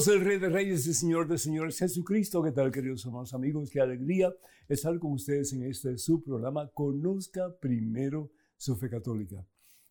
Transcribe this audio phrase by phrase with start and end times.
[0.00, 2.42] Sea el Rey de Reyes y Señor de Señores Jesucristo.
[2.42, 3.68] ¿Qué tal, queridos hermanos amigos?
[3.68, 4.34] Qué alegría
[4.66, 6.70] estar con ustedes en este su programa.
[6.72, 9.46] Conozca primero su fe católica.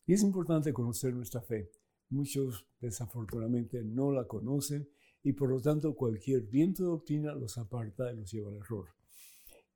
[0.08, 1.70] Y es importante conocer nuestra fe.
[2.10, 4.90] Muchos desafortunadamente no la conocen
[5.22, 8.88] y por lo tanto cualquier viento de doctrina los aparta y los lleva al error.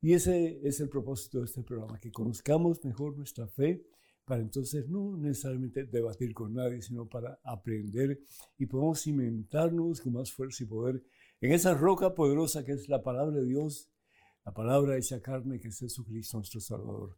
[0.02, 3.86] Y ese es el propósito de este programa, que conozcamos mejor nuestra fe
[4.26, 8.22] para entonces no necesariamente debatir con nadie, sino para aprender
[8.58, 11.04] y podemos cimentarnos con más fuerza y poder
[11.42, 13.90] en esa roca poderosa que es la palabra de Dios,
[14.46, 17.18] la palabra hecha carne que es Jesucristo nuestro Salvador.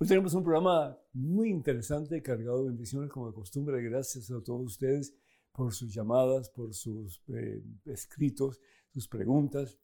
[0.00, 3.80] Hoy tenemos un programa muy interesante, cargado de bendiciones como de costumbre.
[3.80, 5.14] Gracias a todos ustedes
[5.52, 9.78] por sus llamadas, por sus eh, escritos, sus preguntas.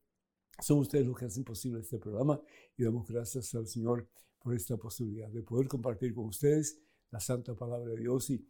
[0.60, 2.40] Son ustedes los que hacen posible este programa
[2.76, 4.08] y damos gracias al Señor
[4.42, 8.46] por esta posibilidad de poder compartir con ustedes la santa palabra de Dios y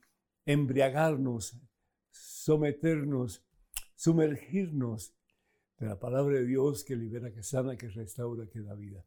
[0.46, 1.56] embriagarnos,
[2.10, 3.44] someternos,
[3.94, 5.14] sumergirnos
[5.78, 9.04] de la palabra de Dios que libera, que sana, que restaura, que da vida.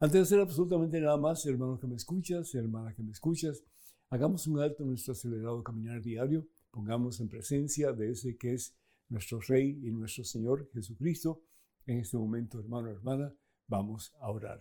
[0.00, 3.64] Antes de hacer absolutamente nada más, hermano que me escuchas, hermana que me escuchas,
[4.10, 8.76] hagamos un alto en nuestro acelerado caminar diario, pongamos en presencia de ese que es
[9.08, 11.42] nuestro Rey y nuestro Señor Jesucristo.
[11.86, 13.32] En este momento, hermano, hermana,
[13.68, 14.60] vamos a orar.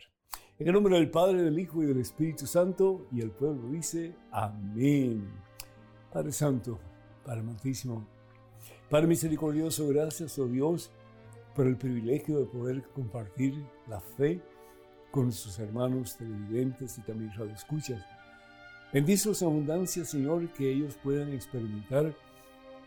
[0.59, 4.13] En el nombre del Padre, del Hijo y del Espíritu Santo, y el pueblo dice,
[4.29, 5.27] amén.
[6.11, 6.79] Padre Santo,
[7.25, 8.05] Padre Amantísimo,
[8.87, 10.91] Padre Misericordioso, gracias, oh Dios,
[11.55, 14.43] por el privilegio de poder compartir la fe
[15.09, 18.05] con sus hermanos televidentes y también radioescuchas.
[18.93, 22.15] Bendícelos en abundancia, Señor, que ellos puedan experimentar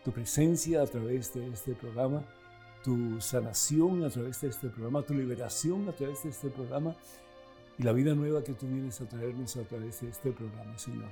[0.05, 2.23] tu presencia a través de este programa,
[2.81, 6.95] tu sanación a través de este programa, tu liberación a través de este programa
[7.77, 11.09] y la vida nueva que tú vienes a traernos a través de este programa, Señor.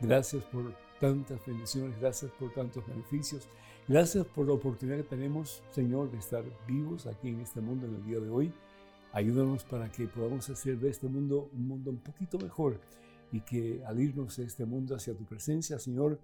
[0.00, 3.48] Gracias por tantas bendiciones, gracias por tantos beneficios,
[3.86, 7.96] gracias por la oportunidad que tenemos, Señor, de estar vivos aquí en este mundo en
[7.96, 8.52] el día de hoy.
[9.12, 12.80] Ayúdanos para que podamos hacer de este mundo un mundo un poquito mejor
[13.30, 16.18] y que al irnos de este mundo hacia tu presencia, Señor,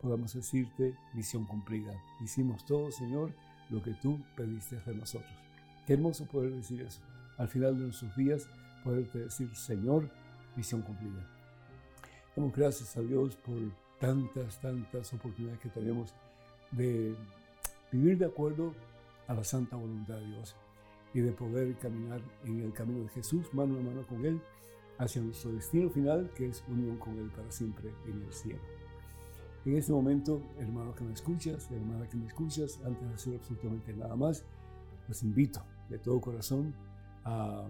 [0.00, 1.92] podamos decirte misión cumplida.
[2.20, 3.32] Hicimos todo, Señor,
[3.70, 5.32] lo que tú pediste hacer nosotros.
[5.86, 7.00] Qué hermoso poder decir eso.
[7.38, 8.48] Al final de nuestros días,
[8.82, 10.10] poderte decir, Señor,
[10.56, 11.26] misión cumplida.
[12.36, 13.58] Damos gracias a Dios por
[13.98, 16.14] tantas, tantas oportunidades que tenemos
[16.70, 17.14] de
[17.90, 18.74] vivir de acuerdo
[19.28, 20.56] a la santa voluntad de Dios
[21.14, 24.40] y de poder caminar en el camino de Jesús, mano a mano con Él,
[24.98, 28.60] hacia nuestro destino final, que es unión con Él para siempre en el cielo.
[29.64, 33.94] En este momento, hermano que me escuchas, hermana que me escuchas, antes de hacer absolutamente
[33.94, 34.44] nada más,
[35.06, 36.74] los invito de todo corazón
[37.24, 37.68] a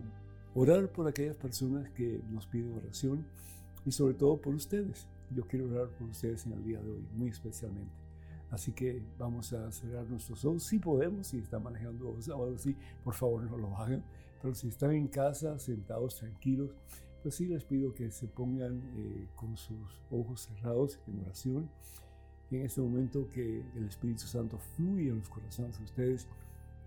[0.54, 3.24] orar por aquellas personas que nos piden oración
[3.84, 5.06] y sobre todo por ustedes.
[5.30, 7.92] Yo quiero orar por ustedes en el día de hoy, muy especialmente.
[8.50, 12.76] Así que vamos a cerrar nuestros ojos, si podemos, si están manejando o algo así,
[13.02, 14.04] por favor no lo hagan.
[14.42, 16.70] Pero si están en casa, sentados, tranquilos,
[17.22, 21.70] pues sí les pido que se pongan eh, con sus ojos cerrados en oración.
[22.50, 26.26] Y en este momento que el Espíritu Santo fluya en los corazones de ustedes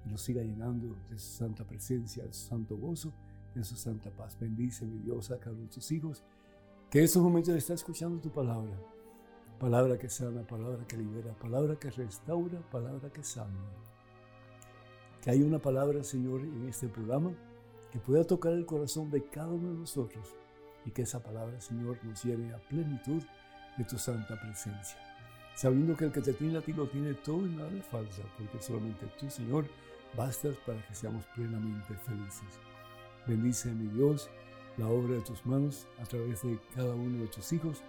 [0.06, 3.12] y los siga llenando de su santa presencia, de su santo gozo
[3.56, 4.38] en su santa paz.
[4.40, 6.24] Bendice, mi Dios, a cada uno de tus hijos,
[6.90, 8.78] que en estos momentos está escuchando tu palabra.
[9.60, 13.72] Palabra que sana, palabra que libera, palabra que restaura, palabra que salva.
[15.22, 17.34] Que hay una palabra, Señor, en este programa
[17.92, 20.36] que pueda tocar el corazón de cada uno de nosotros
[20.86, 23.24] y que esa palabra, Señor, nos lleve a plenitud
[23.78, 25.00] de tu santa presencia.
[25.56, 28.22] Sabiendo que el que te tiene a ti lo tiene todo y nada le falta,
[28.38, 29.66] porque solamente tú, Señor,
[30.16, 32.60] bastas para que seamos plenamente felices.
[33.27, 34.30] Bendice, mi Dios,
[34.77, 37.81] la obra de tus manos a través de cada uno de tus hijos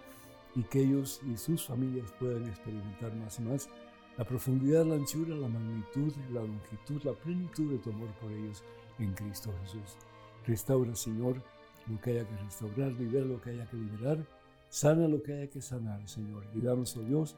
[0.55, 3.69] y que ellos y sus familias puedan experimentar más y más
[4.17, 8.63] la profundidad, la anchura, la magnitud, la longitud, la plenitud de tu amor por ellos
[8.97, 9.97] en Cristo Jesús.
[10.47, 11.43] Restaura, Señor,
[11.87, 14.25] lo que haya que restaurar, libera lo que haya que liberar,
[14.69, 17.35] sana lo que haya que sanar, Señor, y danos, oh Dios,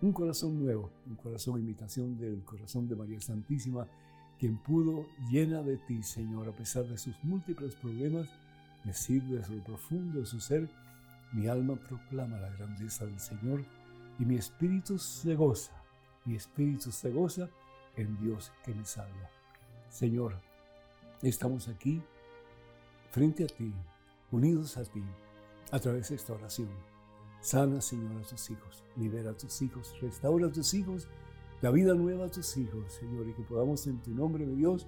[0.00, 3.86] un corazón nuevo, un corazón imitación del corazón de María Santísima,
[4.44, 8.28] quien pudo, llena de ti, Señor, a pesar de sus múltiples problemas,
[8.84, 10.68] decir desde lo profundo de su ser,
[11.32, 13.64] mi alma proclama la grandeza del Señor
[14.18, 15.72] y mi espíritu se goza,
[16.26, 17.48] mi espíritu se goza
[17.96, 19.30] en Dios que me salva.
[19.88, 20.38] Señor,
[21.22, 22.02] estamos aquí
[23.12, 23.72] frente a ti,
[24.30, 25.02] unidos a ti,
[25.72, 26.68] a través de esta oración.
[27.40, 31.08] Sana, Señor, a tus hijos, libera a tus hijos, restaura a tus hijos
[31.64, 34.86] la vida nueva a tus hijos, Señor, y que podamos en tu nombre, mi Dios,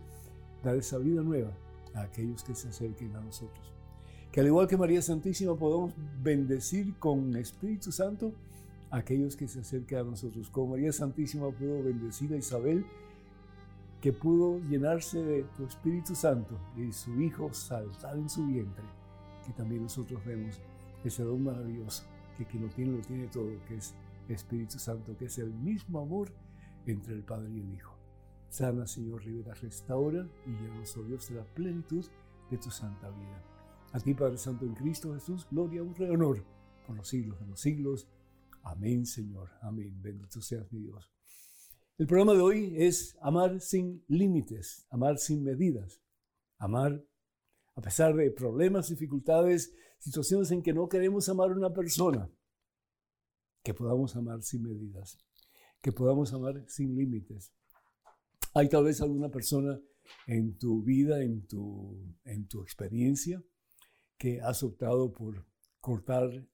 [0.63, 1.51] dar esa vida nueva
[1.95, 3.73] a aquellos que se acerquen a nosotros.
[4.31, 8.35] Que al igual que María Santísima podamos bendecir con Espíritu Santo
[8.91, 10.51] aquellos que se acercan a nosotros.
[10.51, 12.85] Como María Santísima pudo bendecir a Isabel,
[14.03, 18.85] que pudo llenarse de tu Espíritu Santo y su Hijo saltar en su vientre,
[19.47, 20.61] que también nosotros vemos
[21.03, 22.05] ese don maravilloso,
[22.37, 23.95] que quien lo tiene, lo tiene todo, que es
[24.29, 26.31] Espíritu Santo, que es el mismo amor
[26.87, 27.97] entre el Padre y el Hijo.
[28.49, 32.05] Sana, Señor Rivera, restaura y llenos, oh Dios, de la plenitud
[32.51, 33.43] de tu santa vida.
[33.93, 36.45] A ti, Padre Santo, en Cristo Jesús, gloria, honra y honor
[36.87, 38.09] por los siglos de los siglos.
[38.63, 39.51] Amén, Señor.
[39.63, 40.01] Amén.
[40.01, 41.13] Bendito seas mi Dios.
[41.99, 46.01] El programa de hoy es amar sin límites, amar sin medidas,
[46.59, 47.03] amar
[47.75, 52.31] a pesar de problemas, dificultades, situaciones en que no queremos amar a una persona,
[53.63, 55.19] que podamos amar sin medidas,
[55.87, 57.53] que podamos amar sin límites.
[58.55, 59.81] Hay tal vez alguna persona
[60.27, 63.41] en tu vida, en tu, en tu experiencia,
[64.19, 65.47] que has optado por
[65.79, 66.45] cortar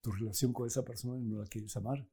[0.00, 2.08] tu relación con esa persona y no la quieres amar.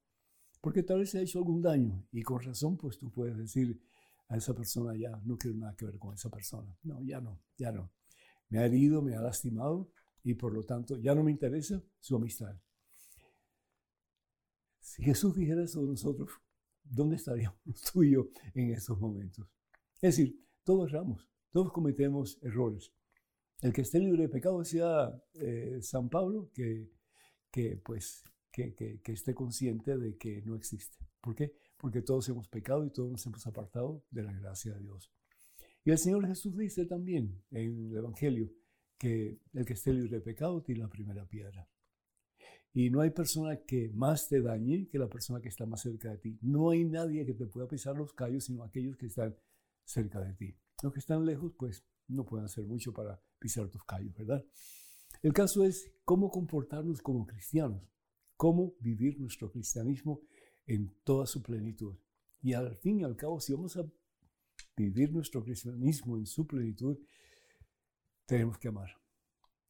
[0.60, 3.82] Porque tal vez se ha hecho algún daño y con razón pues tú puedes decir
[4.28, 6.78] a esa persona ya no quiero nada que ver con esa persona.
[6.84, 7.90] No, ya no, ya no.
[8.50, 9.90] Me ha herido, me ha lastimado
[10.24, 12.54] y por lo tanto ya no me interesa su amistad.
[14.82, 16.30] Si Jesús dijera eso de nosotros,
[16.86, 17.60] ¿dónde estaríamos
[17.94, 19.48] tú y yo en estos momentos?
[20.02, 22.92] Es decir, todos erramos, todos cometemos errores.
[23.62, 26.92] El que esté libre de pecado, decía eh, San Pablo, que
[27.56, 28.22] que pues
[28.52, 30.98] que, que, esté consciente de que no existe.
[31.22, 31.54] ¿Por qué?
[31.78, 35.10] Porque todos hemos pecado y todos nos hemos apartado de la gracia de Dios.
[35.86, 38.52] Y el Señor Jesús dice también en el Evangelio
[38.98, 41.66] que el que esté libre de pecado tiene la primera piedra.
[42.76, 46.12] Y no hay persona que más te dañe que la persona que está más cerca
[46.12, 46.38] de ti.
[46.42, 49.34] No hay nadie que te pueda pisar los callos, sino aquellos que están
[49.86, 50.58] cerca de ti.
[50.84, 54.46] Los que están lejos, pues no pueden hacer mucho para pisar tus callos, ¿verdad?
[55.22, 57.82] El caso es cómo comportarnos como cristianos,
[58.36, 60.20] cómo vivir nuestro cristianismo
[60.68, 61.96] en toda su plenitud.
[62.42, 63.90] Y al fin y al cabo, si vamos a
[64.76, 66.98] vivir nuestro cristianismo en su plenitud,
[68.26, 68.90] tenemos que amar.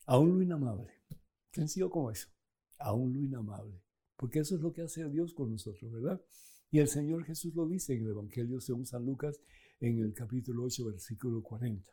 [0.07, 0.91] Aún lo inamable.
[1.51, 2.34] Sencillo como eso.
[2.85, 3.81] Aún lo inamable.
[4.15, 6.21] Porque eso es lo que hace Dios con nosotros, ¿verdad?
[6.69, 9.41] Y el Señor Jesús lo dice en el Evangelio según San Lucas,
[9.79, 11.91] en el capítulo 8, versículo 40.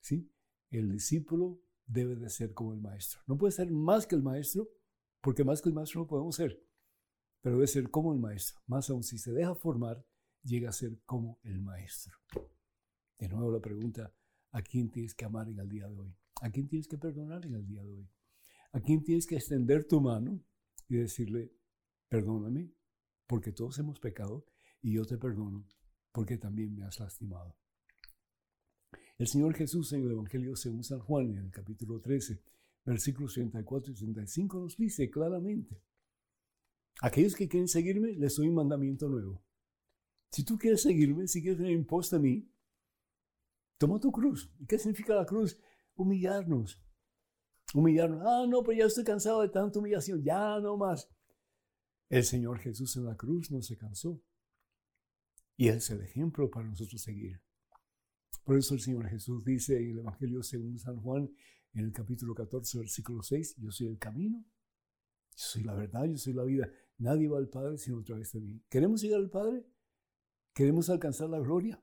[0.00, 0.30] ¿Sí?
[0.70, 3.20] El discípulo debe de ser como el maestro.
[3.26, 4.68] No puede ser más que el maestro,
[5.22, 6.62] porque más que el maestro no podemos ser,
[7.40, 8.60] pero debe ser como el maestro.
[8.66, 10.04] Más aún si se deja formar,
[10.42, 12.18] llega a ser como el maestro.
[13.18, 14.14] De nuevo la pregunta,
[14.50, 16.14] ¿a quién tienes que amar en el día de hoy?
[16.42, 18.10] ¿A quién tienes que perdonar en el día de hoy?
[18.72, 20.44] ¿A quién tienes que extender tu mano
[20.88, 21.52] y decirle,
[22.08, 22.70] perdóname,
[23.26, 24.46] porque todos hemos pecado
[24.82, 25.66] y yo te perdono,
[26.12, 27.56] porque también me has lastimado?
[29.16, 32.40] El Señor Jesús en el Evangelio según San Juan, en el capítulo 13,
[32.84, 35.82] versículos 34 y 35, nos dice claramente,
[37.00, 39.42] aquellos que quieren seguirme, les doy un mandamiento nuevo.
[40.30, 42.52] Si tú quieres seguirme, si quieres en pos de mí,
[43.78, 44.52] toma tu cruz.
[44.58, 45.58] ¿Y qué significa la cruz?
[45.96, 46.80] Humillarnos.
[47.74, 48.22] Humillarnos.
[48.24, 50.22] Ah, no, pero ya estoy cansado de tanta humillación.
[50.22, 51.08] Ya no más.
[52.08, 54.22] El Señor Jesús en la cruz no se cansó.
[55.56, 57.40] Y es el ejemplo para nosotros seguir.
[58.44, 61.30] Por eso el Señor Jesús dice en el Evangelio según San Juan,
[61.74, 66.16] en el capítulo 14, versículo 6, yo soy el camino, yo soy la verdad, yo
[66.16, 66.70] soy la vida.
[66.96, 68.62] Nadie va al Padre sino a través de mí.
[68.70, 69.66] ¿Queremos llegar al Padre?
[70.54, 71.82] ¿Queremos alcanzar la gloria?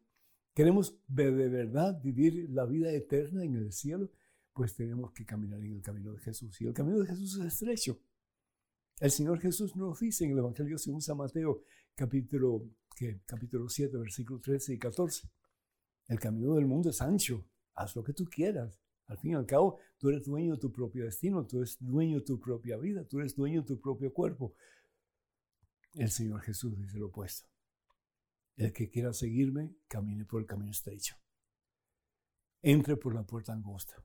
[0.56, 4.10] ¿Queremos de verdad vivir la vida eterna en el cielo?
[4.56, 6.62] Pues tenemos que caminar en el camino de Jesús.
[6.62, 8.00] Y el camino de Jesús es estrecho.
[9.02, 13.20] El Señor Jesús nos dice en el Evangelio según San Mateo, capítulo, ¿qué?
[13.26, 15.30] capítulo 7, versículos 13 y 14.
[16.08, 17.46] El camino del mundo es ancho.
[17.74, 18.80] Haz lo que tú quieras.
[19.08, 22.20] Al fin y al cabo, tú eres dueño de tu propio destino, tú eres dueño
[22.20, 24.56] de tu propia vida, tú eres dueño de tu propio cuerpo.
[25.96, 27.50] El Señor Jesús dice lo opuesto.
[28.56, 31.18] El que quiera seguirme, camine por el camino estrecho.
[32.62, 34.02] Entre por la puerta angosta.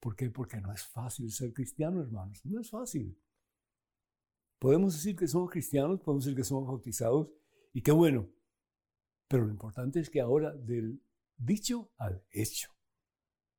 [0.00, 0.30] ¿Por qué?
[0.30, 2.40] Porque no es fácil ser cristiano, hermanos.
[2.44, 3.16] No es fácil.
[4.58, 7.30] Podemos decir que somos cristianos, podemos decir que somos bautizados,
[7.72, 8.28] y qué bueno.
[9.28, 11.02] Pero lo importante es que ahora del
[11.36, 12.70] dicho al hecho,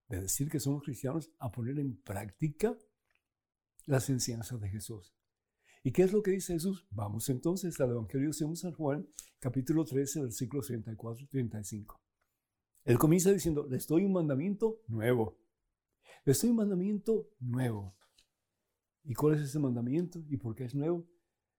[0.08, 2.78] de decir que somos cristianos a poner en práctica
[3.86, 5.16] las enseñanzas de Jesús.
[5.84, 6.86] ¿Y qué es lo que dice Jesús?
[6.92, 9.08] Vamos entonces al Evangelio según San Juan,
[9.40, 12.02] capítulo 13, versículos 34 y 35.
[12.84, 15.41] Él comienza diciendo, les doy un mandamiento nuevo.
[16.24, 17.96] Les doy un mandamiento nuevo.
[19.04, 20.20] ¿Y cuál es ese mandamiento?
[20.30, 21.08] ¿Y por qué es nuevo?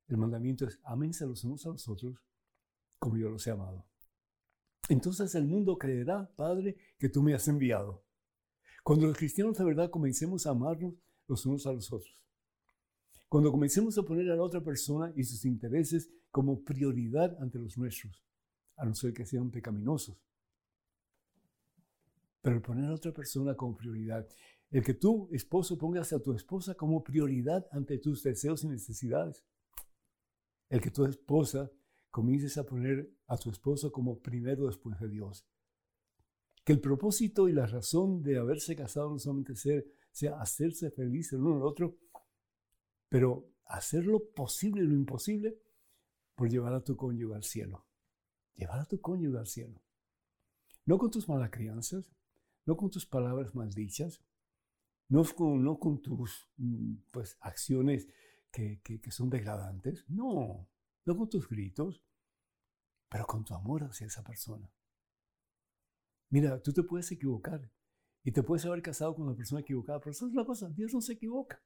[0.06, 2.22] El mandamiento es, ámense los unos a los otros
[2.98, 3.84] como yo los he amado.
[4.88, 8.04] Entonces el mundo creerá, Padre, que tú me has enviado.
[8.84, 10.94] Cuando los cristianos de verdad comencemos a amarnos
[11.26, 12.22] los unos a los otros.
[13.28, 17.76] Cuando comencemos a poner a la otra persona y sus intereses como prioridad ante los
[17.76, 18.22] nuestros,
[18.76, 20.16] a no ser que sean pecaminosos.
[22.42, 24.28] Pero poner a otra persona como prioridad,
[24.70, 29.44] el que tú, esposo, pongas a tu esposa como prioridad ante tus deseos y necesidades,
[30.68, 31.70] el que tu esposa
[32.10, 35.46] comiences a poner a tu esposo como primero después de Dios.
[36.64, 41.32] Que el propósito y la razón de haberse casado no solamente ser, sea hacerse feliz
[41.32, 41.98] el uno al otro,
[43.08, 45.58] pero hacer lo posible y lo imposible
[46.34, 47.86] por llevar a tu cónyuge al cielo.
[48.54, 49.82] Llevar a tu cónyuge al cielo.
[50.84, 52.10] No con tus malas crianzas,
[52.64, 54.22] no con tus palabras maldichas,
[55.08, 58.08] no con, no con tus mm, pues, acciones
[58.50, 60.68] que, que, son degradantes, no,
[61.04, 62.02] no con tus gritos,
[63.08, 64.70] pero con tu amor hacia esa persona.
[66.30, 67.70] Mira, tú te puedes equivocar
[68.24, 70.94] y te puedes haber casado con una persona equivocada, pero eso es la cosa, Dios
[70.94, 71.62] no se equivoca.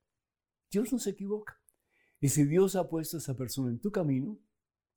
[0.70, 1.60] Dios no se equivoca.
[2.20, 4.38] Y si Dios ha puesto a esa persona en tu camino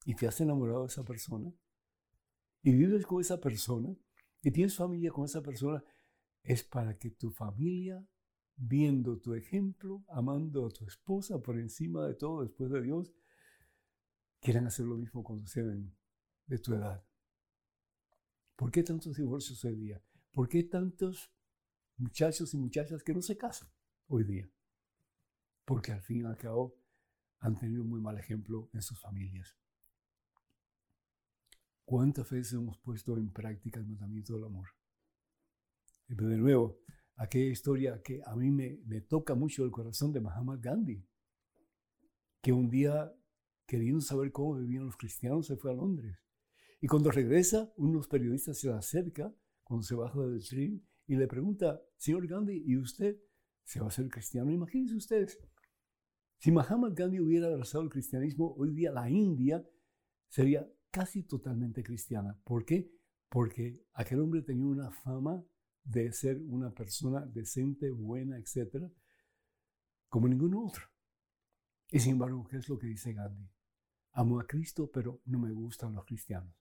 [0.06, 1.54] y te has enamorado de esa persona
[2.62, 3.96] y vives con esa persona
[4.42, 5.84] y tienes familia con esa persona,
[6.44, 8.06] es para que tu familia,
[8.56, 13.14] viendo tu ejemplo, amando a tu esposa por encima de todo después de Dios,
[14.40, 15.94] quieran hacer lo mismo cuando sean
[16.46, 17.06] de tu edad.
[18.56, 20.04] ¿Por qué tantos divorcios hoy día?
[20.32, 21.32] ¿Por qué tantos
[21.98, 23.70] muchachos y muchachas que no se casan
[24.08, 24.50] hoy día?
[25.66, 26.76] Porque al fin y al cabo
[27.40, 29.56] han tenido un muy mal ejemplo en sus familias.
[31.90, 34.68] ¿Cuántas veces hemos puesto en práctica el mandamiento del amor?
[36.08, 36.78] Y de nuevo,
[37.16, 41.04] aquella historia que a mí me, me toca mucho el corazón de Mahatma Gandhi,
[42.44, 43.12] que un día,
[43.66, 46.16] queriendo saber cómo vivían los cristianos, se fue a Londres
[46.80, 51.28] y cuando regresa, unos periodistas se le acerca cuando se baja del tren y le
[51.28, 53.18] pregunta, señor Gandhi, ¿y usted
[53.64, 54.52] se va a ser cristiano?
[54.52, 55.40] Imagínense ustedes,
[56.38, 59.68] si Mahatma Gandhi hubiera abrazado el cristianismo, hoy día la India
[60.28, 62.40] sería casi totalmente cristiana.
[62.44, 62.92] ¿Por qué?
[63.30, 65.44] Porque aquel hombre tenía una fama
[65.84, 68.92] de ser una persona decente, buena, etc.,
[70.08, 70.86] como ningún otro.
[71.92, 73.50] Y sin embargo, ¿qué es lo que dice Gandhi?
[74.12, 76.54] Amo a Cristo, pero no me gustan los cristianos.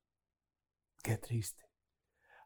[1.02, 1.62] Qué triste.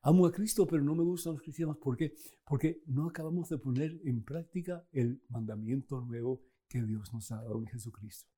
[0.02, 1.76] Amo a Cristo, pero no me gustan los cristianos.
[1.78, 2.14] ¿Por qué?
[2.44, 7.58] Porque no acabamos de poner en práctica el mandamiento nuevo que Dios nos ha dado
[7.58, 8.30] en Jesucristo.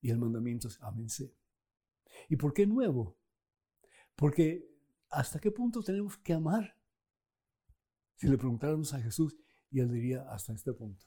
[0.00, 1.34] Y el mandamiento es ámense.
[2.28, 3.18] ¿Y por qué nuevo?
[4.16, 4.68] Porque
[5.10, 6.78] ¿hasta qué punto tenemos que amar?
[8.16, 9.36] Si le preguntáramos a Jesús,
[9.70, 11.06] él diría hasta este punto.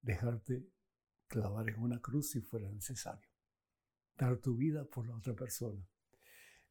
[0.00, 0.68] Dejarte
[1.28, 3.28] clavar en una cruz si fuera necesario
[4.18, 5.88] dar tu vida por la otra persona.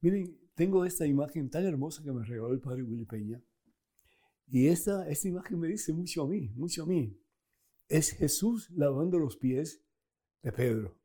[0.00, 3.42] Miren, tengo esta imagen tan hermosa que me regaló el padre Willy Peña.
[4.46, 7.18] Y esta, esta imagen me dice mucho a mí, mucho a mí.
[7.88, 9.82] Es Jesús lavando los pies
[10.42, 11.00] de Pedro.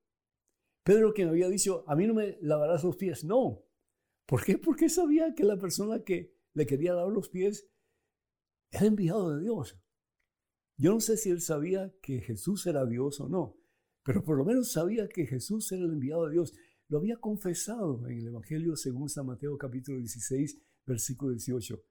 [0.84, 3.24] Pedro quien había dicho, a mí no me lavarás los pies.
[3.24, 3.64] No.
[4.26, 4.58] ¿Por qué?
[4.58, 7.70] Porque sabía que la persona que le quería lavar los pies
[8.72, 9.80] era enviado de Dios.
[10.78, 13.58] Yo no sé si él sabía que Jesús era Dios o no,
[14.04, 16.54] pero por lo menos sabía que Jesús era el enviado de Dios.
[16.88, 21.84] Lo había confesado en el Evangelio según San Mateo capítulo 16, versículo 18.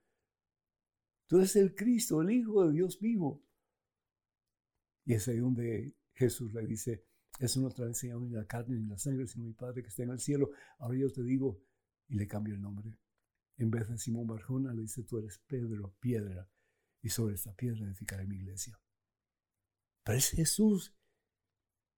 [1.27, 3.43] Tú eres el Cristo, el Hijo de Dios vivo.
[5.05, 7.05] Y es ahí donde Jesús le dice,
[7.39, 10.03] eso no trae enseñado ni la carne ni la sangre, sino mi Padre que está
[10.03, 10.51] en el cielo.
[10.79, 11.61] Ahora yo te digo,
[12.07, 12.97] y le cambio el nombre.
[13.57, 16.49] En vez de Simón Barjona, le dice, tú eres Pedro, piedra,
[17.01, 18.79] y sobre esta piedra edificaré mi iglesia.
[20.03, 20.95] Pero es Jesús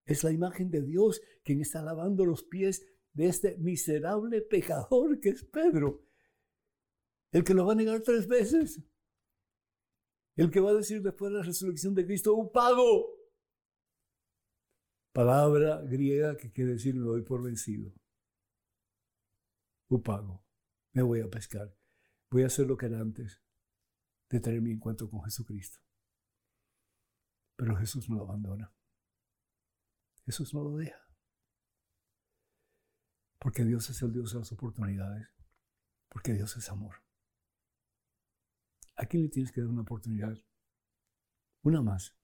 [0.06, 5.30] es la imagen de Dios quien está lavando los pies de este miserable pecador que
[5.30, 6.06] es Pedro.
[7.32, 8.82] El que lo va a negar tres veces.
[10.36, 13.14] El que va a decir después de la resurrección de Cristo, un pago.
[15.15, 17.93] Palabra griega que quiere decir me doy por vencido.
[19.88, 20.43] Un pago.
[20.91, 21.74] Me voy a pescar.
[22.29, 23.41] Voy a hacer lo que era antes
[24.29, 25.79] de tener mi encuentro con Jesucristo.
[27.55, 28.75] Pero Jesús no lo abandona.
[30.25, 31.00] Jesús no lo deja.
[33.39, 35.29] Porque Dios es el Dios de las oportunidades.
[36.10, 36.95] Porque Dios es amor.
[38.98, 40.38] ¿A quién le tienes que dar una oportunidad?
[41.62, 42.17] Una más.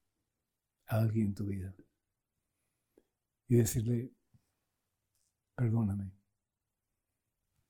[0.87, 1.73] A alguien en tu vida.
[3.51, 4.15] Y decirle,
[5.53, 6.13] perdóname.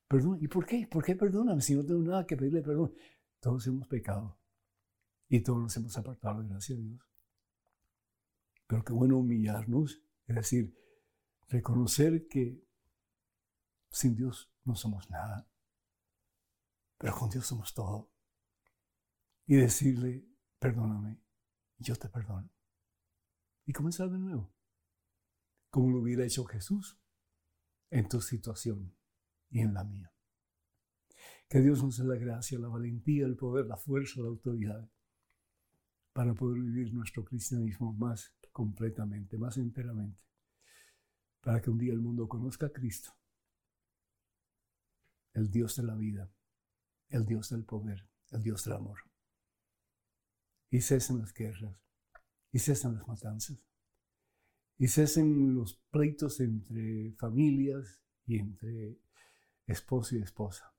[0.06, 0.38] Perdón.
[0.40, 0.86] ¿Y por qué?
[0.86, 2.94] ¿Por qué perdóname si no tengo nada que pedirle perdón?
[3.40, 4.38] Todos hemos pecado.
[5.28, 7.00] Y todos nos hemos apartado, gracias a Dios.
[8.68, 10.78] Pero qué bueno humillarnos es decir,
[11.48, 12.64] reconocer que
[13.90, 15.50] sin Dios no somos nada,
[16.96, 18.12] pero con Dios somos todo.
[19.46, 20.24] Y decirle,
[20.60, 21.20] perdóname,
[21.78, 22.48] yo te perdono.
[23.66, 24.54] y comenzar de nuevo,
[25.72, 26.98] como lo hubiera hecho Jesús
[27.88, 28.94] en tu situación
[29.48, 30.12] y en la mía.
[31.48, 34.86] Que Dios nos dé la gracia, la valentía, el poder, la fuerza, la autoridad
[36.12, 40.22] para poder vivir nuestro cristianismo más completamente, más enteramente,
[41.40, 43.10] para que un día el mundo conozca a Cristo,
[45.32, 46.30] el Dios de la vida,
[47.08, 48.98] el Dios del poder, el Dios del amor.
[50.68, 51.80] Y cesen las guerras,
[52.50, 53.58] y cesen las matanzas,
[54.82, 58.98] y cesen los pleitos entre familias y entre
[59.64, 60.74] esposo y esposa.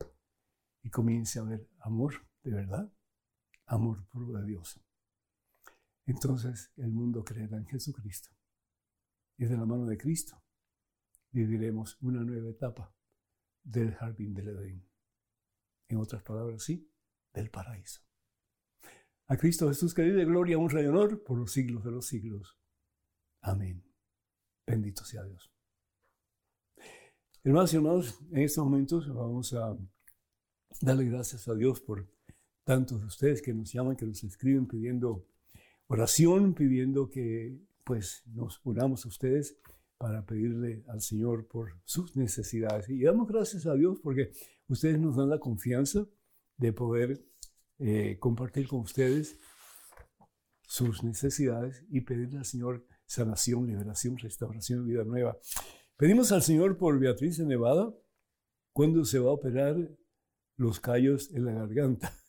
[0.82, 2.94] Y comience a haber amor de verdad,
[3.66, 4.78] amor puro de Dios.
[6.06, 8.30] Entonces el mundo creerá en Jesucristo.
[9.38, 10.44] Y de la mano de Cristo
[11.32, 12.94] viviremos una nueva etapa
[13.64, 14.86] del jardín del Edén.
[15.88, 16.92] En otras palabras, sí,
[17.32, 18.02] del paraíso.
[19.28, 22.60] A Cristo Jesús que vive gloria, honra y honor por los siglos de los siglos.
[23.40, 23.93] Amén.
[24.66, 25.52] Bendito sea Dios.
[27.44, 29.78] Hermanos y hermanos, en estos momentos vamos a
[30.80, 32.08] darle gracias a Dios por
[32.64, 35.28] tantos de ustedes que nos llaman, que nos escriben pidiendo
[35.88, 39.58] oración, pidiendo que pues nos unamos a ustedes
[39.98, 42.90] para pedirle al Señor por sus necesidades.
[42.90, 44.32] Y damos gracias a Dios porque
[44.68, 46.08] ustedes nos dan la confianza
[46.58, 47.26] de poder
[47.80, 49.38] eh, compartir con ustedes
[50.62, 55.38] sus necesidades y pedirle al Señor sanación, liberación, restauración, vida nueva.
[55.98, 57.94] Pedimos al Señor por Beatriz de Nevada,
[58.74, 59.76] cuando se va a operar
[60.58, 62.14] los callos en la garganta.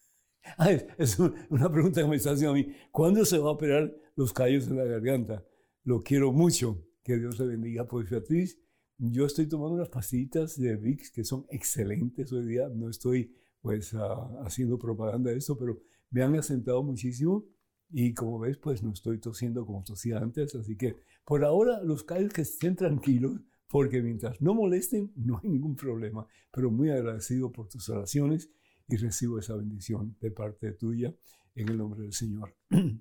[0.58, 2.70] Ah, es una pregunta que me está haciendo a mí.
[2.92, 5.42] ¿Cuándo se va a operar los callos en la garganta?
[5.84, 6.86] Lo quiero mucho.
[7.02, 7.88] Que Dios le bendiga.
[7.88, 8.60] Pues Beatriz,
[8.98, 12.68] yo estoy tomando unas pastillitas de VIX que son excelentes hoy día.
[12.68, 17.46] No estoy pues ah, haciendo propaganda de esto, pero me han asentado muchísimo
[17.90, 20.54] y como ves, pues no estoy tosiendo como tosía antes.
[20.54, 25.48] Así que por ahora los callos que estén tranquilos, porque mientras no molesten, no hay
[25.50, 26.26] ningún problema.
[26.52, 28.50] Pero muy agradecido por tus oraciones
[28.88, 31.14] y recibo esa bendición de parte tuya
[31.54, 32.54] en el nombre del Señor.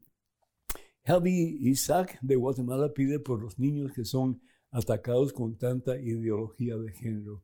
[1.05, 4.41] Javi Isaac de Guatemala pide por los niños que son
[4.71, 7.43] atacados con tanta ideología de género.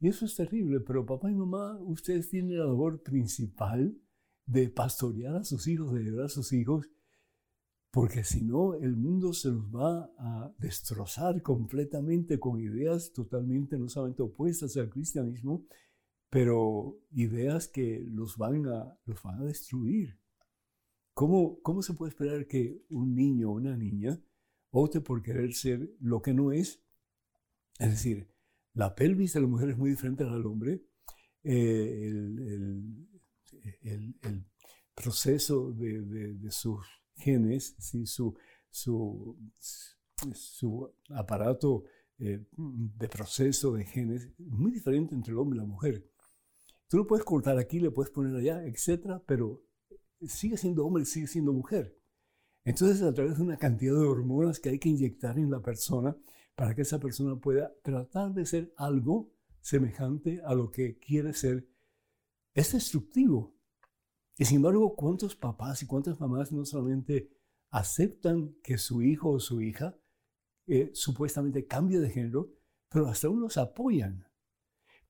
[0.00, 3.94] Y eso es terrible, pero papá y mamá, ustedes tienen la labor principal
[4.50, 6.90] de pastorear a sus hijos, de ayudar a sus hijos,
[7.92, 13.88] porque si no, el mundo se los va a destrozar completamente con ideas totalmente, no
[13.88, 15.66] solamente opuestas al cristianismo,
[16.30, 20.18] pero ideas que los van a, los van a destruir.
[21.14, 24.20] ¿Cómo, ¿Cómo se puede esperar que un niño o una niña
[24.70, 26.82] opte por querer ser lo que no es?
[27.78, 28.28] Es decir,
[28.74, 30.82] la pelvis de la mujer es muy diferente a la del hombre.
[31.42, 32.12] Eh,
[33.82, 34.14] el,
[34.94, 36.02] proceso de,
[36.34, 36.84] de, sus
[37.14, 38.36] genes, su,
[38.68, 39.38] su,
[40.34, 41.84] su, aparato
[42.18, 46.06] eh, de proceso de genes, es muy diferente entre el hombre y la mujer.
[46.86, 49.62] Tú lo puedes cortar aquí, le puedes poner allá, etcétera, pero
[50.26, 51.96] sigue siendo hombre, sigue siendo mujer.
[52.64, 56.16] Entonces, a través de una cantidad de hormonas que hay que inyectar en la persona
[56.54, 61.66] para que esa persona pueda tratar de ser algo semejante a lo que quiere ser,
[62.54, 63.56] es destructivo.
[64.36, 67.30] Y sin embargo, ¿cuántos papás y cuántas mamás no solamente
[67.70, 69.96] aceptan que su hijo o su hija
[70.66, 72.50] eh, supuestamente cambie de género,
[72.88, 74.26] pero hasta aún los apoyan?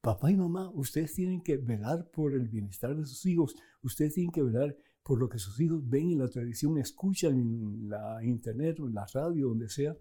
[0.01, 3.55] Papá y mamá, ustedes tienen que velar por el bienestar de sus hijos.
[3.83, 7.89] Ustedes tienen que velar por lo que sus hijos ven en la tradición, escuchan en
[7.89, 9.97] la internet en la radio, donde sea,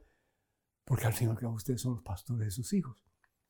[0.85, 3.03] porque al final ustedes son los pastores de sus hijos.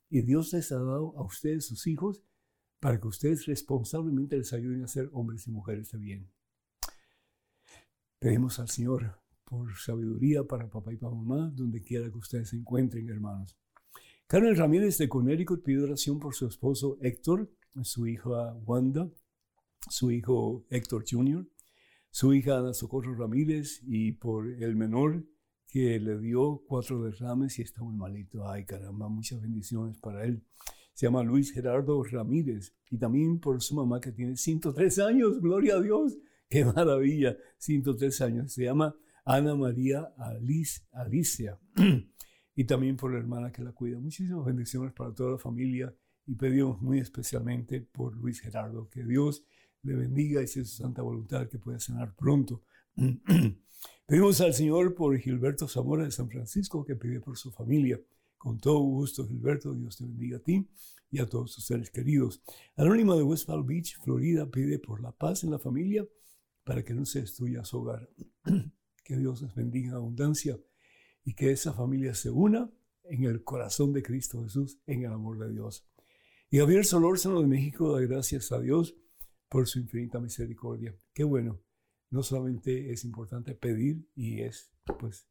[0.10, 2.23] Y Dios les ha dado a ustedes sus hijos
[2.80, 6.32] para que ustedes responsablemente les ayuden a ser hombres y mujeres de bien.
[8.20, 12.58] Pedimos al Señor por sabiduría para papá y para mamá, donde quiera que ustedes se
[12.58, 13.58] encuentren, hermanos.
[14.28, 19.10] Carmen Ramírez de Connecticut pide oración por su esposo Héctor, su hija Wanda,
[19.89, 21.48] su hijo Héctor Jr.,
[22.12, 25.26] su hija Ana Socorro Ramírez y por el menor
[25.68, 28.48] que le dio cuatro derrames y está muy malito.
[28.50, 30.44] Ay, caramba, muchas bendiciones para él.
[30.99, 35.75] Se llama Luis Gerardo Ramírez y también por su mamá que tiene 103 años, gloria
[35.75, 36.17] a Dios,
[36.49, 38.51] qué maravilla, 103 años.
[38.51, 40.13] Se llama Ana María
[40.91, 41.57] Alicia.
[42.53, 43.97] y también por la hermana que la cuida.
[43.97, 49.45] Muchísimas bendiciones para toda la familia y pedimos muy especialmente por Luis Gerardo, que Dios
[49.83, 52.62] le bendiga y sea su santa voluntad que pueda sanar pronto.
[54.05, 58.01] Pedimos al Señor por Gilberto Zamora de San Francisco, que pide por su familia.
[58.39, 60.65] Con todo gusto, Gilberto, Dios te bendiga a ti
[61.12, 62.41] y a todos tus seres queridos.
[62.78, 66.08] Anónima de West Palm Beach, Florida, pide por la paz en la familia
[66.63, 68.10] para que no se destruya su hogar.
[69.04, 70.60] Que Dios les bendiga en abundancia
[71.25, 72.71] y que esa familia se una
[73.06, 75.89] en el corazón de Cristo Jesús, en el amor de Dios.
[76.52, 78.95] Y Javier Solórzano de México da gracias a Dios
[79.49, 80.95] por su infinita misericordia.
[81.12, 81.60] Qué bueno.
[82.12, 85.28] No solamente es importante pedir y es pues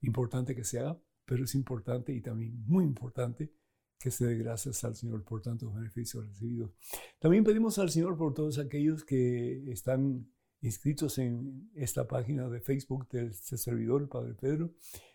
[0.00, 3.52] importante que se haga, pero es importante y también muy importante
[3.98, 6.70] que se dé gracias al Señor por tantos beneficios recibidos.
[7.18, 10.26] También pedimos al Señor por todos aquellos que están
[10.62, 14.72] inscritos en esta página de Facebook de este servidor, el Padre Pedro.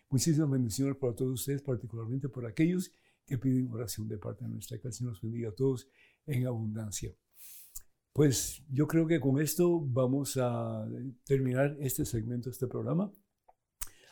[0.08, 2.92] Muchísimas bendiciones para todos ustedes, particularmente por aquellos
[3.26, 4.78] que piden oración de parte de nuestra.
[4.78, 5.88] Que el Señor los bendiga a todos
[6.26, 7.12] en abundancia.
[8.12, 10.86] Pues yo creo que con esto vamos a
[11.24, 13.10] terminar este segmento, este programa.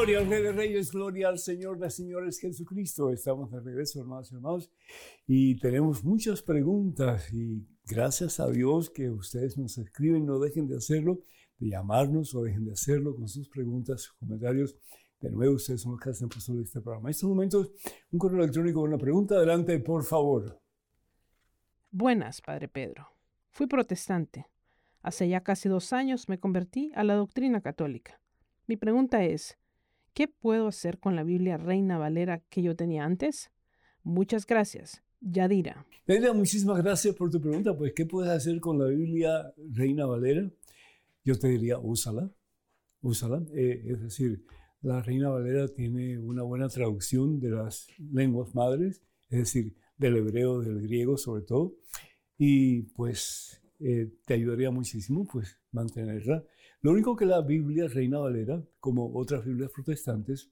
[0.00, 3.10] Gloria al Rey de Reyes, gloria al Señor de Señores Jesucristo.
[3.10, 4.70] Estamos de regreso, hermanos y hermanos,
[5.26, 10.78] y tenemos muchas preguntas y gracias a Dios que ustedes nos escriben, no dejen de
[10.78, 11.20] hacerlo,
[11.58, 14.74] de llamarnos o dejen de hacerlo con sus preguntas, sus comentarios.
[15.20, 17.10] De nuevo, ustedes son los que hacen posible este programa.
[17.10, 17.70] En estos momentos,
[18.10, 19.34] un correo electrónico con una pregunta.
[19.34, 20.62] Adelante, por favor.
[21.90, 23.06] Buenas, Padre Pedro.
[23.50, 24.46] Fui protestante.
[25.02, 28.18] Hace ya casi dos años me convertí a la doctrina católica.
[28.66, 29.59] Mi pregunta es,
[30.12, 33.50] ¿Qué puedo hacer con la Biblia Reina Valera que yo tenía antes?
[34.02, 35.02] Muchas gracias.
[35.20, 35.86] Yadira.
[36.06, 37.76] Yadira, muchísimas gracias por tu pregunta.
[37.76, 40.50] Pues, ¿qué puedes hacer con la Biblia Reina Valera?
[41.24, 42.30] Yo te diría, úsala.
[43.02, 43.42] Úsala.
[43.54, 44.44] Eh, es decir,
[44.82, 50.60] la Reina Valera tiene una buena traducción de las lenguas madres, es decir, del hebreo,
[50.60, 51.76] del griego sobre todo.
[52.38, 56.42] Y pues eh, te ayudaría muchísimo pues mantenerla.
[56.82, 60.50] Lo único que la Biblia Reina Valera, como otras Biblias protestantes,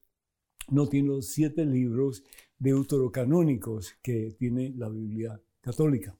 [0.71, 2.23] no tiene los siete libros
[2.59, 6.19] deuterocanónicos que tiene la Biblia católica.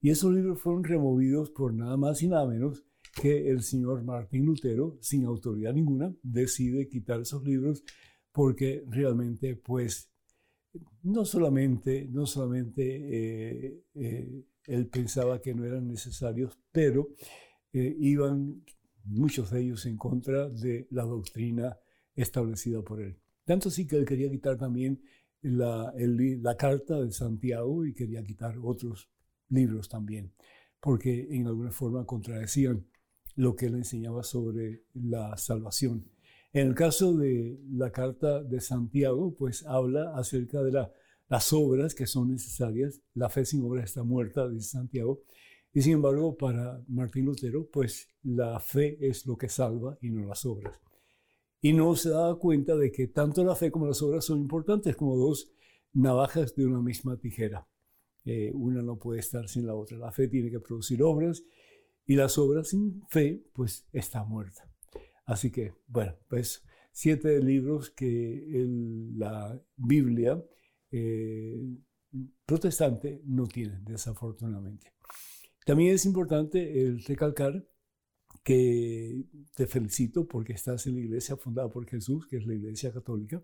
[0.00, 2.84] Y esos libros fueron removidos por nada más y nada menos
[3.20, 7.82] que el señor Martín Lutero, sin autoridad ninguna, decide quitar esos libros
[8.32, 10.10] porque realmente, pues,
[11.02, 17.08] no solamente, no solamente eh, eh, él pensaba que no eran necesarios, pero
[17.72, 18.62] eh, iban
[19.04, 21.78] muchos de ellos en contra de la doctrina
[22.14, 23.18] establecida por él.
[23.44, 25.02] Tanto así que él quería quitar también
[25.42, 29.10] la, la carta de Santiago y quería quitar otros
[29.48, 30.32] libros también,
[30.80, 32.86] porque en alguna forma contradecían
[33.36, 36.04] lo que él enseñaba sobre la salvación.
[36.52, 40.72] En el caso de la carta de Santiago, pues habla acerca de
[41.28, 43.00] las obras que son necesarias.
[43.14, 45.22] La fe sin obras está muerta, dice Santiago.
[45.72, 50.26] Y sin embargo, para Martín Lutero, pues la fe es lo que salva y no
[50.26, 50.80] las obras.
[51.60, 54.96] Y no se daba cuenta de que tanto la fe como las obras son importantes
[54.96, 55.52] como dos
[55.92, 57.68] navajas de una misma tijera.
[58.24, 59.96] Eh, una no puede estar sin la otra.
[59.98, 61.44] La fe tiene que producir obras
[62.06, 64.68] y las obras sin fe, pues está muerta.
[65.24, 68.66] Así que, bueno, pues siete libros que
[69.14, 70.42] la Biblia
[70.90, 71.62] eh,
[72.44, 74.92] protestante no tiene, desafortunadamente.
[75.70, 77.64] También es importante el recalcar
[78.42, 82.92] que te felicito porque estás en la iglesia fundada por Jesús, que es la iglesia
[82.92, 83.40] católica.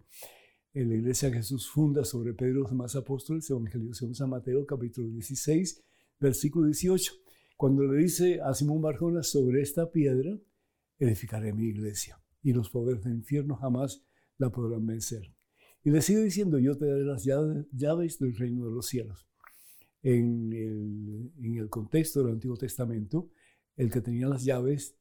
[0.74, 5.06] En la iglesia Jesús funda sobre Pedro los demás apóstoles, Evangelio según San Mateo, capítulo
[5.06, 5.84] 16,
[6.18, 7.12] versículo 18,
[7.56, 10.36] cuando le dice a Simón Barjona, sobre esta piedra
[10.98, 14.04] edificaré mi iglesia y los poderes del infierno jamás
[14.36, 15.32] la podrán vencer.
[15.84, 19.28] Y le sigue diciendo, yo te daré las llaves del reino de los cielos
[20.06, 23.28] en el, contexto del Antiguo Testamento,
[23.74, 24.96] el que tenía las llaves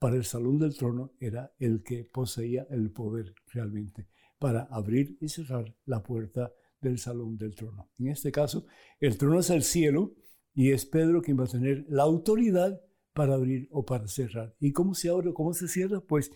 [0.00, 4.08] para el salón del trono era el que poseía el poder realmente
[4.40, 7.88] para abrir y cerrar la puerta del salón del trono.
[8.00, 8.66] En este caso,
[8.98, 10.16] el trono es el cielo
[10.54, 12.78] Y es Pedro quien va a tener la autoridad
[13.14, 14.54] para abrir o para cerrar.
[14.58, 16.00] ¿Y cómo se abre o cómo se cierra?
[16.00, 16.30] Pues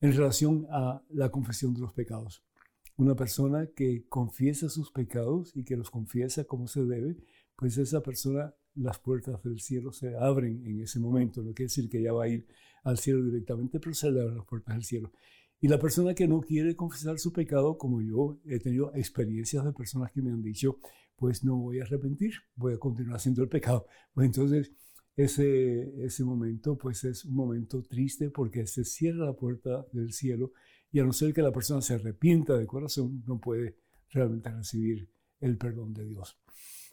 [0.00, 2.44] en relación a la confesión de los pecados.
[2.96, 7.16] Una persona que confiesa sus pecados y que los confiesa como se debe,
[7.56, 11.42] pues esa persona, las puertas del cielo se abren en ese momento.
[11.42, 12.46] No quiere decir que ya va a ir
[12.82, 15.12] al cielo directamente, pero se le abren las puertas del cielo.
[15.60, 19.72] Y la persona que no quiere confesar su pecado, como yo he tenido experiencias de
[19.72, 20.78] personas que me han dicho,
[21.16, 23.86] pues no voy a arrepentir, voy a continuar haciendo el pecado.
[24.12, 24.72] Pues entonces
[25.16, 30.52] ese, ese momento pues es un momento triste porque se cierra la puerta del cielo
[30.94, 33.74] y a no ser que la persona se arrepienta de corazón, no puede
[34.10, 36.38] realmente recibir el perdón de Dios.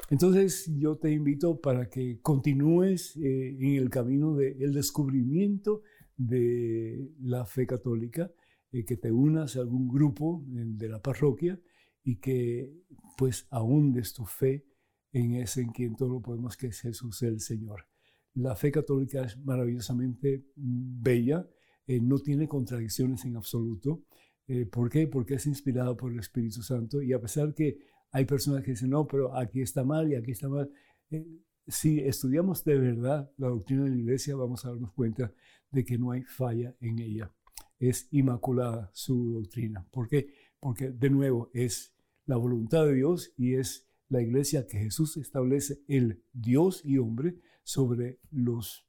[0.09, 5.83] Entonces yo te invito para que continúes eh, en el camino del descubrimiento
[6.17, 8.31] de la fe católica,
[8.71, 11.61] eh, que te unas a algún grupo de la parroquia
[12.03, 12.73] y que
[13.19, 14.65] pues ahondes tu fe
[15.11, 17.85] en ese en quien todo lo podemos que es Jesús el Señor.
[18.33, 21.47] La fe católica es maravillosamente mm, bella,
[21.91, 24.05] eh, no tiene contradicciones en absoluto.
[24.47, 25.07] Eh, ¿Por qué?
[25.07, 27.79] Porque es inspirada por el Espíritu Santo y a pesar que
[28.13, 30.71] hay personas que dicen, no, pero aquí está mal y aquí está mal,
[31.09, 31.27] eh,
[31.67, 35.33] si estudiamos de verdad la doctrina de la iglesia, vamos a darnos cuenta
[35.69, 37.29] de que no hay falla en ella.
[37.77, 39.85] Es inmaculada su doctrina.
[39.91, 40.33] ¿Por qué?
[40.61, 41.93] Porque de nuevo es
[42.25, 47.35] la voluntad de Dios y es la iglesia que Jesús establece, el Dios y hombre,
[47.63, 48.85] sobre los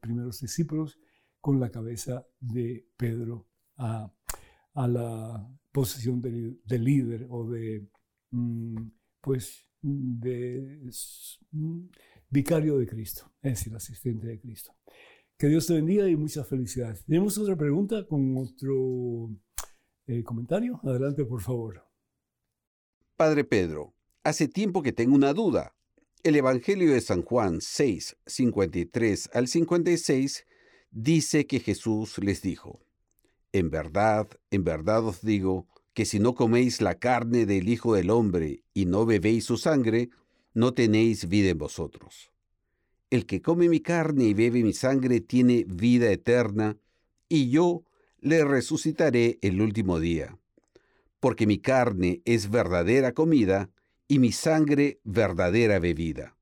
[0.00, 0.98] primeros discípulos
[1.46, 4.12] con la cabeza de Pedro a,
[4.74, 7.88] la posición de, líder o de,
[8.32, 8.88] mm,
[9.20, 10.90] pues, de
[11.52, 11.82] mm,
[12.30, 14.72] vicario de Cristo, es decir, asistente de Cristo.
[15.38, 17.04] Que Dios te bendiga y muchas felicidades.
[17.04, 19.30] Tenemos otra pregunta con otro
[20.08, 20.80] eh, comentario.
[20.82, 21.86] Adelante, por favor.
[23.16, 25.76] Padre Pedro, hace tiempo que tengo una duda.
[26.24, 30.44] El Evangelio de San Juan 6, 53 al 56
[30.96, 32.80] dice que Jesús les dijo,
[33.52, 38.10] En verdad, en verdad os digo, que si no coméis la carne del Hijo del
[38.10, 40.10] Hombre y no bebéis su sangre,
[40.54, 42.30] no tenéis vida en vosotros.
[43.10, 46.78] El que come mi carne y bebe mi sangre tiene vida eterna,
[47.28, 47.84] y yo
[48.20, 50.38] le resucitaré el último día.
[51.20, 53.70] Porque mi carne es verdadera comida
[54.08, 56.35] y mi sangre verdadera bebida.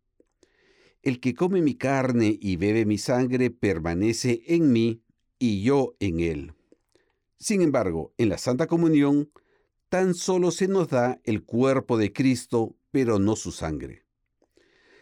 [1.05, 5.03] El que come mi carne y bebe mi sangre permanece en mí
[5.39, 6.55] y yo en él.
[7.39, 9.31] Sin embargo, en la Santa Comunión,
[9.91, 14.07] tan solo se nos da el cuerpo de Cristo, pero no su sangre.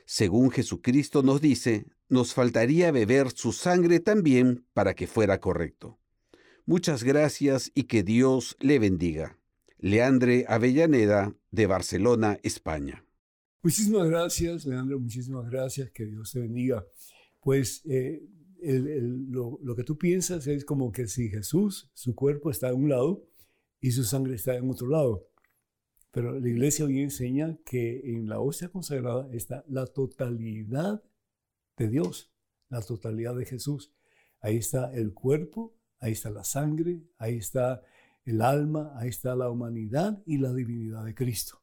[0.04, 6.00] Según Jesucristo nos dice, nos faltaría beber su sangre también para que fuera correcto.
[6.66, 9.38] Muchas gracias y que Dios le bendiga.
[9.78, 13.04] Leandre Avellaneda, de Barcelona, España.
[13.62, 16.84] Muchísimas gracias, Leandro, muchísimas gracias, que Dios te bendiga.
[17.40, 18.20] Pues eh,
[18.60, 22.88] lo, lo, que tú piensas es como que si Jesús, su cuerpo está en un
[22.88, 23.24] lado
[23.80, 25.28] y su sangre está en otro lado.
[26.10, 31.02] Pero la iglesia hoy enseña que en la hostia consagrada está la totalidad
[31.76, 32.32] de Dios,
[32.68, 33.92] la totalidad de Jesús.
[34.40, 37.82] Ahí está el cuerpo, ahí está la sangre, ahí está
[38.24, 41.61] el alma, ahí está la humanidad y la divinidad de Cristo.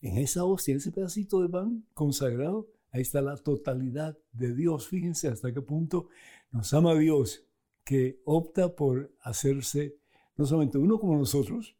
[0.00, 4.88] En esa hostia, ese pedacito de pan consagrado, ahí está la totalidad de Dios.
[4.88, 6.08] Fíjense hasta qué punto
[6.52, 7.44] nos ama Dios,
[7.84, 9.96] que opta por hacerse
[10.36, 11.76] no solamente uno como nosotros,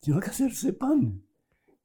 [0.00, 1.24] sino que hacerse pan.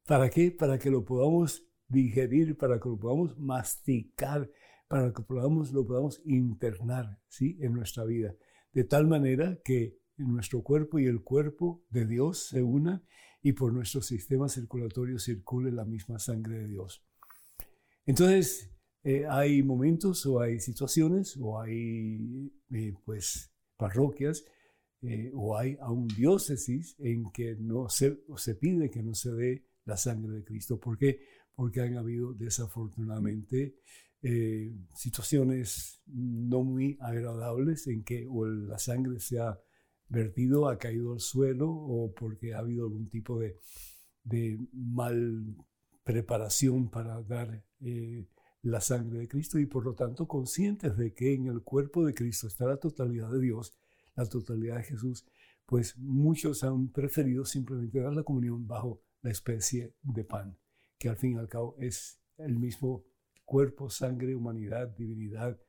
[0.05, 0.51] ¿Para qué?
[0.51, 4.49] Para que lo podamos digerir, para que lo podamos masticar,
[4.87, 7.57] para que lo podamos internar ¿sí?
[7.61, 8.35] en nuestra vida.
[8.73, 13.03] De tal manera que nuestro cuerpo y el cuerpo de Dios se unan
[13.41, 17.03] y por nuestro sistema circulatorio circule la misma sangre de Dios.
[18.05, 18.71] Entonces,
[19.03, 24.43] eh, hay momentos o hay situaciones o hay eh, pues parroquias
[25.01, 29.65] eh, o hay aún diócesis en que no se, se pide que no se dé
[29.85, 30.79] la sangre de Cristo.
[30.79, 31.21] ¿Por qué?
[31.55, 33.75] Porque han habido desafortunadamente
[34.95, 39.57] situaciones no muy agradables en que o la sangre sea
[40.09, 43.57] vertido, ha caído al suelo o porque ha habido algún tipo de,
[44.73, 45.55] mal
[46.03, 48.27] preparación para dar eh,
[48.61, 52.13] la sangre de Cristo y por lo tanto conscientes de que en el cuerpo de
[52.13, 53.75] Cristo está la totalidad de Dios,
[54.15, 55.25] la totalidad de Jesús,
[55.65, 60.57] pues muchos han preferido simplemente dar la comunión bajo la especie de pan,
[60.97, 63.05] que al fin y al cabo es el mismo
[63.45, 65.59] cuerpo, sangre, humanidad, divinidad,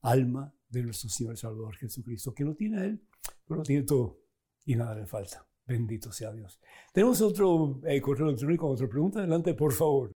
[0.00, 3.07] alma de nuestro Señor Salvador Jesucristo, que no tiene Él
[3.46, 4.18] pero tiene todo
[4.64, 5.46] y nada le falta.
[5.66, 6.60] Bendito sea Dios.
[6.92, 9.18] Tenemos otro eh, correo electrónico, otra pregunta.
[9.18, 10.12] Adelante, por favor.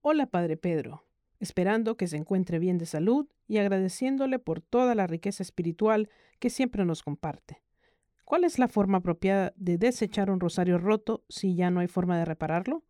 [0.00, 1.04] Hola, Padre Pedro.
[1.40, 6.50] esperando que se encuentre bien de salud y agradeciéndole por toda la riqueza espiritual que
[6.50, 7.62] siempre nos comparte.
[8.24, 12.16] ¿Cuál es la forma apropiada de desechar un rosario roto si ya no hay forma
[12.16, 12.84] de repararlo?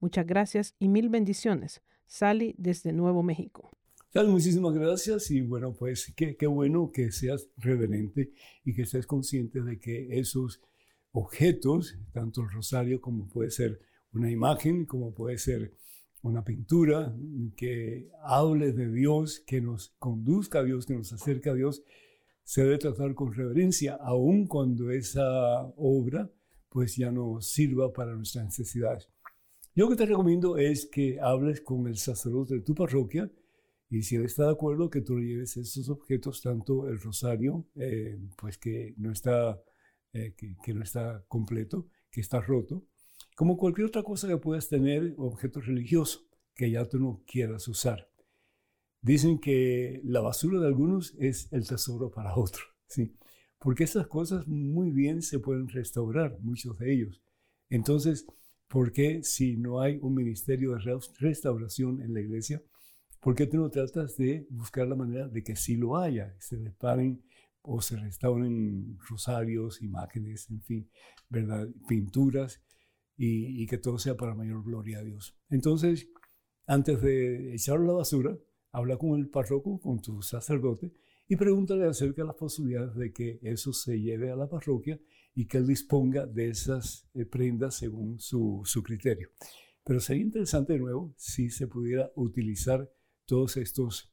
[0.00, 1.82] Muchas gracias y mil bendiciones.
[2.06, 3.70] Sally desde Nuevo México.
[4.14, 8.32] Sally, muchísimas gracias y bueno, pues qué, qué bueno que seas reverente
[8.64, 10.62] y que estés consciente de que esos
[11.10, 13.80] objetos, tanto el rosario como puede ser
[14.12, 15.74] una imagen, como puede ser
[16.22, 17.12] una pintura,
[17.56, 21.82] que hable de Dios, que nos conduzca a Dios, que nos acerque a Dios,
[22.44, 26.30] se debe tratar con reverencia, aun cuando esa obra
[26.68, 29.08] pues ya no sirva para nuestras necesidades.
[29.74, 33.28] Yo lo que te recomiendo es que hables con el sacerdote de tu parroquia
[33.94, 37.68] y si él está de acuerdo que tú le lleves esos objetos, tanto el rosario,
[37.76, 39.62] eh, pues que no, está,
[40.12, 42.84] eh, que, no está completo, que está roto,
[43.36, 46.26] como cualquier otra cosa que puedas tener, objeto religioso,
[46.56, 48.08] que ya tú no quieras usar.
[49.00, 53.14] Dicen que la basura de algunos es el tesoro para otros, ¿sí?
[53.60, 57.22] Porque esas cosas muy bien se pueden restaurar, muchos de ellos.
[57.70, 58.26] Entonces,
[58.66, 62.60] ¿por qué si no hay un ministerio de restauración en la iglesia,
[63.24, 66.36] por qué tú no tratas de buscar la manera de que sí lo haya?
[66.40, 67.24] Se reparen
[67.62, 70.90] o se restauren rosarios, imágenes, en fin,
[71.30, 71.66] ¿verdad?
[71.88, 72.62] Pinturas
[73.16, 75.38] y, y que todo sea para mayor gloria a Dios.
[75.48, 76.06] Entonces,
[76.66, 78.36] antes de echarlo a la basura,
[78.72, 80.92] habla con el párroco, con tu sacerdote,
[81.26, 85.00] y pregúntale acerca de las posibilidades de que eso se lleve a la parroquia
[85.34, 89.30] y que él disponga de esas eh, prendas según su, su criterio.
[89.82, 92.90] Pero sería interesante de nuevo si se pudiera utilizar
[93.26, 94.12] todos estos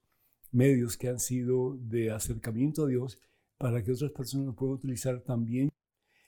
[0.52, 3.20] medios que han sido de acercamiento a Dios
[3.58, 5.70] para que otras personas lo puedan utilizar también.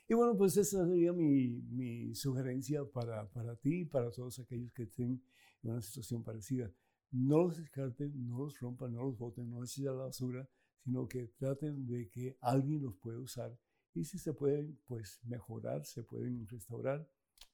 [0.08, 4.72] Y bueno, pues esa sería mi, mi sugerencia para, para ti y para todos aquellos
[4.74, 5.24] que estén
[5.64, 6.72] en una situación parecida
[7.14, 10.50] no los descarten, no los rompan, no los boten, no les echen a la basura,
[10.84, 13.58] sino que traten de que alguien los pueda usar.
[13.94, 17.08] Y si se pueden, pues mejorar, se pueden restaurar,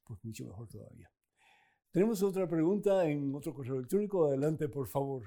[0.06, 1.12] pues mucho mejor todavía.
[1.92, 4.28] Tenemos otra pregunta en otro correo electrónico.
[4.28, 5.24] Adelante, por favor.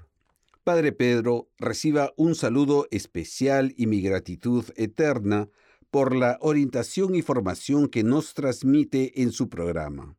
[0.62, 5.48] Padre Pedro, reciba un saludo especial y mi gratitud eterna
[5.90, 10.16] por la orientación y formación que nos transmite en su programa.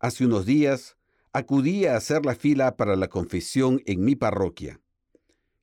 [0.00, 0.96] Hace unos días
[1.32, 4.80] acudí a hacer la fila para la confesión en mi parroquia.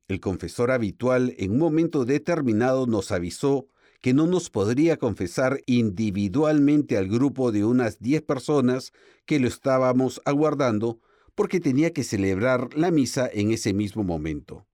[0.07, 3.67] El confesor habitual en un momento determinado nos avisó
[4.01, 8.91] que no nos podría confesar individualmente al grupo de unas 10 personas
[9.25, 10.99] que lo estábamos aguardando
[11.35, 14.65] porque tenía que celebrar la misa en ese mismo momento.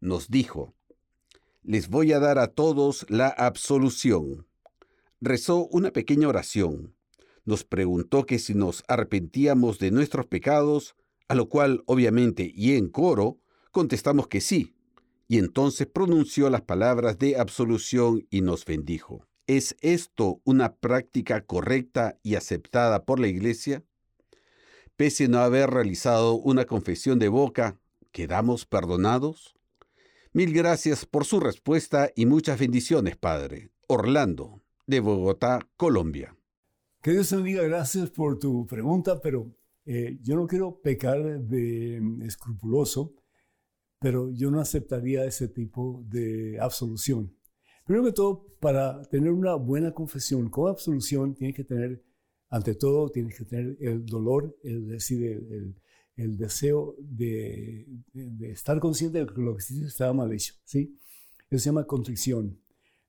[0.00, 0.74] Nos dijo,
[1.62, 4.46] les voy a dar a todos la absolución.
[5.20, 6.94] Rezó una pequeña oración
[7.44, 10.94] nos preguntó que si nos arrepentíamos de nuestros pecados,
[11.28, 13.38] a lo cual obviamente y en coro
[13.72, 14.74] contestamos que sí,
[15.30, 19.28] y entonces pronunció las palabras de absolución y nos bendijo.
[19.46, 23.84] ¿Es esto una práctica correcta y aceptada por la Iglesia?
[24.96, 27.78] Pese a no haber realizado una confesión de boca,
[28.10, 29.54] ¿quedamos perdonados?
[30.32, 33.70] Mil gracias por su respuesta y muchas bendiciones, Padre.
[33.86, 36.36] Orlando, de Bogotá, Colombia.
[37.02, 39.46] Que Dios te gracias por tu pregunta, pero
[39.86, 43.14] eh, yo no quiero pecar de mm, escrupuloso,
[44.00, 47.36] pero yo no aceptaría ese tipo de absolución.
[47.84, 52.02] Primero que todo, para tener una buena confesión con absolución, tienes que tener,
[52.48, 55.74] ante todo, tienes que tener el dolor, el, decir,
[56.16, 60.54] el, deseo de, de, estar consciente de que lo que hiciste estaba mal hecho.
[60.64, 60.96] ¿sí?
[61.50, 62.58] Eso se llama contrición.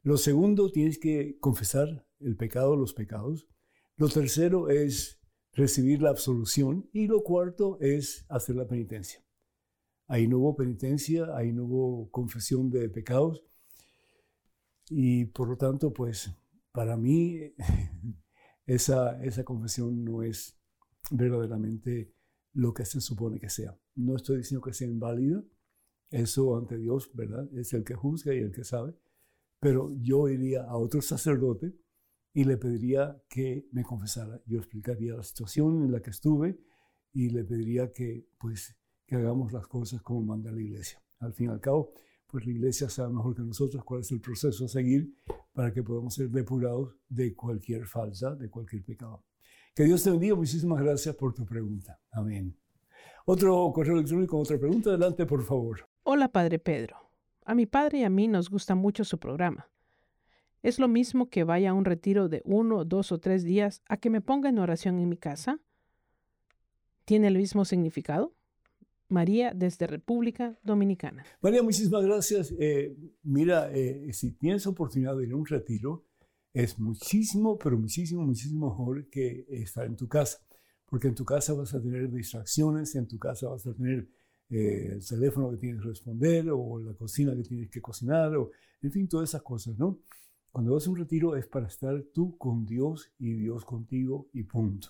[0.03, 3.47] Lo segundo, tienes que confesar el pecado, los pecados.
[3.95, 5.21] Lo tercero es
[5.53, 9.23] recibir la absolución y lo cuarto es hacer la penitencia.
[10.11, 13.45] Ahí no hubo penitencia, ahí no hubo confesión de pecados
[14.89, 16.29] y por lo tanto, pues
[16.73, 17.39] para mí
[18.65, 20.59] esa, esa confesión no es
[21.11, 22.13] verdaderamente
[22.51, 23.79] lo que se supone que sea.
[23.95, 25.41] No estoy diciendo que sea inválida,
[26.09, 27.47] eso ante Dios, ¿verdad?
[27.53, 28.93] Es el que juzga y el que sabe,
[29.61, 31.73] pero yo iría a otro sacerdote
[32.33, 34.41] y le pediría que me confesara.
[34.45, 36.59] Yo explicaría la situación en la que estuve
[37.13, 38.75] y le pediría que, pues,
[39.11, 41.03] que hagamos las cosas como manda la iglesia.
[41.19, 41.91] Al fin y al cabo,
[42.27, 45.13] pues la iglesia sabe mejor que nosotros cuál es el proceso a seguir
[45.51, 49.25] para que podamos ser depurados de cualquier falta, de cualquier pecado.
[49.75, 50.35] Que Dios te bendiga.
[50.35, 51.99] Muchísimas gracias por tu pregunta.
[52.09, 52.57] Amén.
[53.25, 54.91] Otro correo electrónico, otra pregunta.
[54.91, 55.89] Adelante, por favor.
[56.03, 56.95] Hola, Padre Pedro.
[57.43, 59.69] A mi padre y a mí nos gusta mucho su programa.
[60.63, 63.97] ¿Es lo mismo que vaya a un retiro de uno, dos o tres días a
[63.97, 65.59] que me ponga en oración en mi casa?
[67.03, 68.33] ¿Tiene el mismo significado?
[69.11, 71.23] María desde República Dominicana.
[71.41, 72.53] María, muchísimas gracias.
[72.59, 76.05] Eh, mira, eh, si tienes oportunidad de ir a un retiro,
[76.53, 80.39] es muchísimo, pero muchísimo, muchísimo mejor que estar en tu casa.
[80.85, 84.09] Porque en tu casa vas a tener distracciones, en tu casa vas a tener
[84.49, 88.51] eh, el teléfono que tienes que responder, o la cocina que tienes que cocinar, o
[88.81, 89.99] en fin, todas esas cosas, ¿no?
[90.51, 94.43] Cuando vas a un retiro es para estar tú con Dios y Dios contigo y
[94.43, 94.89] punto.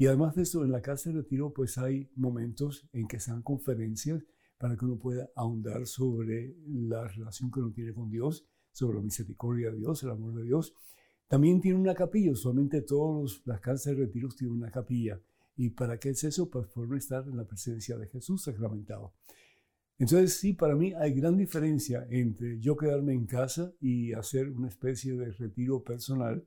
[0.00, 3.32] Y además de eso, en la casa de retiro pues hay momentos en que se
[3.32, 4.24] dan conferencias
[4.56, 9.02] para que uno pueda ahondar sobre la relación que uno tiene con Dios, sobre la
[9.02, 10.72] misericordia de Dios, el amor de Dios.
[11.26, 15.20] También tiene una capilla, usualmente todas las casas de retiros tienen una capilla.
[15.56, 16.48] ¿Y para qué es eso?
[16.48, 19.14] Pues por no estar en la presencia de Jesús sacramentado.
[19.98, 24.68] Entonces sí, para mí hay gran diferencia entre yo quedarme en casa y hacer una
[24.68, 26.46] especie de retiro personal,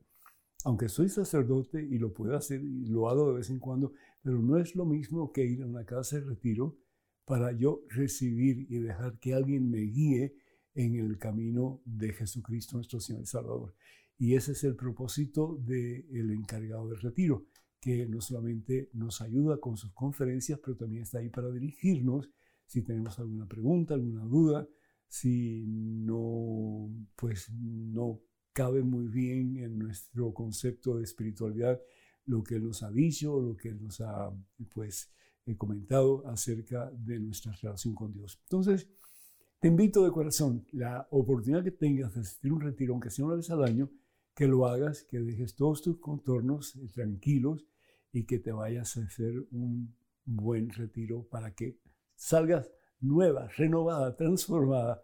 [0.63, 4.39] aunque soy sacerdote y lo puedo hacer y lo hago de vez en cuando, pero
[4.39, 6.77] no es lo mismo que ir a una casa de retiro
[7.25, 10.35] para yo recibir y dejar que alguien me guíe
[10.73, 13.75] en el camino de Jesucristo nuestro Señor y Salvador.
[14.17, 17.45] Y ese es el propósito del encargado del retiro,
[17.79, 22.29] que no solamente nos ayuda con sus conferencias, pero también está ahí para dirigirnos
[22.65, 24.67] si tenemos alguna pregunta, alguna duda,
[25.07, 28.21] si no, pues no
[28.53, 31.81] cabe muy bien en nuestro concepto de espiritualidad
[32.25, 34.31] lo que Él nos ha dicho, lo que Él nos ha
[34.73, 35.11] pues,
[35.57, 38.39] comentado acerca de nuestra relación con Dios.
[38.43, 38.87] Entonces,
[39.59, 43.25] te invito de corazón, la oportunidad que tengas de asistir a un retiro, aunque sea
[43.25, 43.89] una vez al año,
[44.33, 47.65] que lo hagas, que dejes todos tus contornos eh, tranquilos
[48.13, 49.93] y que te vayas a hacer un
[50.25, 51.77] buen retiro para que
[52.15, 55.03] salgas nueva, renovada, transformada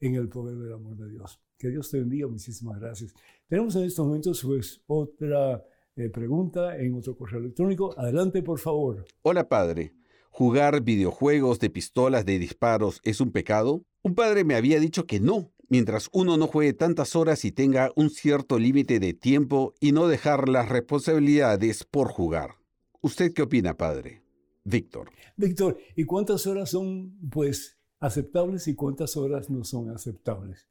[0.00, 1.40] en el poder del amor de Dios.
[1.58, 3.12] Que Dios te bendiga, muchísimas gracias.
[3.48, 5.64] Tenemos en estos momentos pues otra
[5.96, 7.98] eh, pregunta en otro correo electrónico.
[7.98, 9.04] Adelante, por favor.
[9.22, 9.92] Hola, padre.
[10.30, 13.82] ¿Jugar videojuegos de pistolas de disparos es un pecado?
[14.02, 17.90] Un padre me había dicho que no, mientras uno no juegue tantas horas y tenga
[17.96, 22.54] un cierto límite de tiempo y no dejar las responsabilidades por jugar.
[23.00, 24.22] ¿Usted qué opina, padre?
[24.62, 25.10] Víctor.
[25.36, 30.68] Víctor, ¿y cuántas horas son pues aceptables y cuántas horas no son aceptables?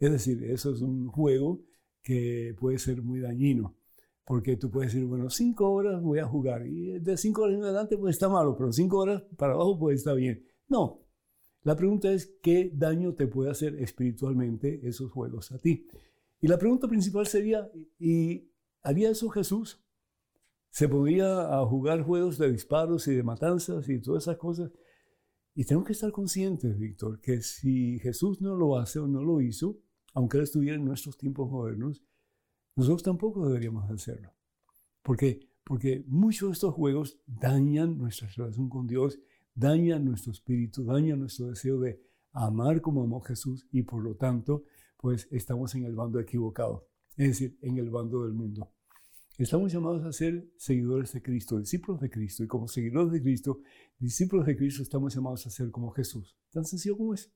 [0.00, 1.62] Es decir, eso es un juego
[2.02, 3.76] que puede ser muy dañino,
[4.24, 7.62] porque tú puedes decir, bueno, cinco horas voy a jugar y de cinco horas en
[7.62, 10.44] adelante pues está malo, pero cinco horas para abajo pues está bien.
[10.66, 11.06] No,
[11.62, 15.86] la pregunta es qué daño te puede hacer espiritualmente esos juegos a ti.
[16.40, 18.50] Y la pregunta principal sería, ¿y
[18.82, 19.84] haría eso Jesús?
[20.70, 24.70] se podía a jugar juegos de disparos y de matanzas y todas esas cosas.
[25.54, 29.40] Y tenemos que estar conscientes, Víctor, que si Jesús no lo hace o no lo
[29.40, 29.78] hizo,
[30.12, 32.02] aunque Él estuviera en nuestros tiempos modernos,
[32.76, 34.32] nosotros tampoco deberíamos hacerlo.
[35.02, 35.40] ¿Por qué?
[35.64, 39.18] Porque muchos de estos juegos dañan nuestra relación con Dios,
[39.54, 42.00] dañan nuestro espíritu, dañan nuestro deseo de
[42.32, 44.64] amar como amó Jesús y por lo tanto,
[44.96, 48.70] pues estamos en el bando equivocado, es decir, en el bando del mundo.
[49.40, 52.44] Estamos llamados a ser seguidores de Cristo, discípulos de Cristo.
[52.44, 53.60] Y como seguidores de Cristo,
[53.98, 56.36] discípulos de Cristo, estamos llamados a ser como Jesús.
[56.50, 57.32] Tan sencillo como es.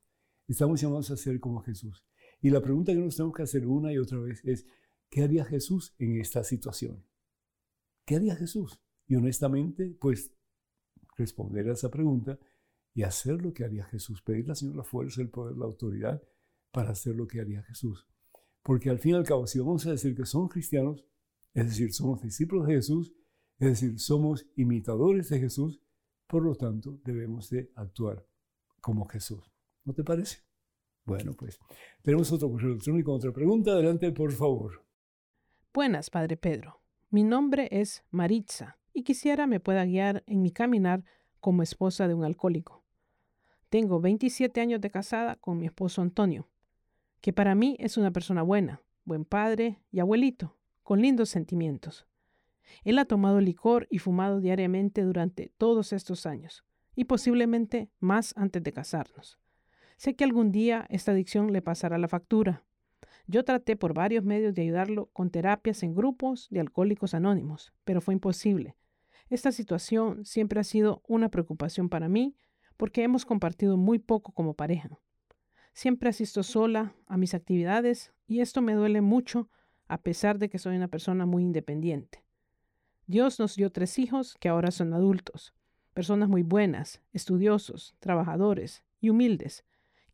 [0.46, 2.04] Estamos llamados a ser como Jesús.
[2.44, 4.66] Y la pregunta que nos tenemos que hacer una y otra vez es,
[5.08, 7.02] ¿qué haría Jesús en esta situación?
[8.04, 8.82] ¿Qué haría Jesús?
[9.06, 10.30] Y honestamente, pues
[11.16, 12.38] responder a esa pregunta
[12.92, 14.20] y hacer lo que haría Jesús.
[14.20, 16.22] Pedirle al Señor la fuerza, el poder, la autoridad
[16.70, 18.06] para hacer lo que haría Jesús.
[18.62, 21.02] Porque al fin y al cabo, si vamos a decir que son cristianos,
[21.54, 23.14] es decir, somos discípulos de Jesús,
[23.58, 25.80] es decir, somos imitadores de Jesús,
[26.26, 28.28] por lo tanto debemos de actuar
[28.82, 29.50] como Jesús.
[29.82, 30.40] ¿No te parece?
[31.04, 31.58] Bueno, pues
[32.02, 33.72] tenemos otro correo electrónico, otra pregunta.
[33.72, 34.84] Adelante, por favor.
[35.72, 36.80] Buenas, Padre Pedro.
[37.10, 41.04] Mi nombre es Maritza y quisiera me pueda guiar en mi caminar
[41.40, 42.82] como esposa de un alcohólico.
[43.68, 46.48] Tengo 27 años de casada con mi esposo Antonio,
[47.20, 52.06] que para mí es una persona buena, buen padre y abuelito con lindos sentimientos.
[52.84, 58.62] Él ha tomado licor y fumado diariamente durante todos estos años, y posiblemente más antes
[58.62, 59.38] de casarnos.
[59.96, 62.64] Sé que algún día esta adicción le pasará la factura.
[63.26, 68.00] Yo traté por varios medios de ayudarlo con terapias en grupos de alcohólicos anónimos, pero
[68.00, 68.76] fue imposible.
[69.30, 72.36] Esta situación siempre ha sido una preocupación para mí
[72.76, 74.98] porque hemos compartido muy poco como pareja.
[75.72, 79.48] Siempre asisto sola a mis actividades y esto me duele mucho
[79.88, 82.24] a pesar de que soy una persona muy independiente.
[83.06, 85.54] Dios nos dio tres hijos que ahora son adultos,
[85.92, 89.64] personas muy buenas, estudiosos, trabajadores y humildes,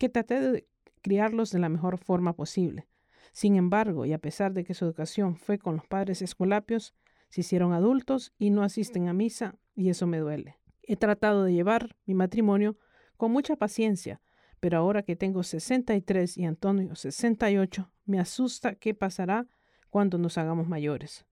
[0.01, 0.66] que traté de
[1.03, 2.88] criarlos de la mejor forma posible.
[3.32, 6.94] Sin embargo, y a pesar de que su educación fue con los padres escolapios,
[7.28, 10.59] se hicieron adultos y no asisten a misa, y eso me duele.
[10.82, 12.78] He tratado de llevar mi matrimonio
[13.18, 14.22] con mucha paciencia,
[14.59, 19.46] pero ahora que tengo 63 y Antonio 68, me asusta qué pasará
[19.90, 21.26] cuando nos hagamos mayores.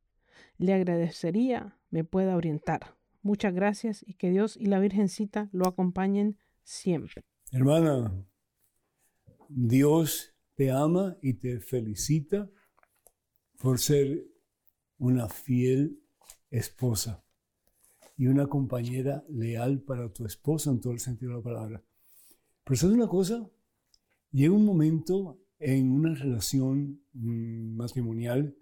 [0.59, 2.95] Le agradecería me pueda orientar.
[3.23, 7.25] Muchas gracias y que Dios y la Virgencita lo acompañen siempre.
[7.51, 8.13] Hermana,
[9.49, 12.51] Dios te ama y te felicita
[13.59, 14.27] por ser
[14.99, 16.01] una fiel
[16.51, 17.25] esposa
[18.17, 21.85] y una compañera leal para tu esposo en todo el sentido de la palabra.
[22.65, 23.49] Pero ¿sabes una cosa?
[24.33, 28.57] Llega un momento en una relación mm, matrimonial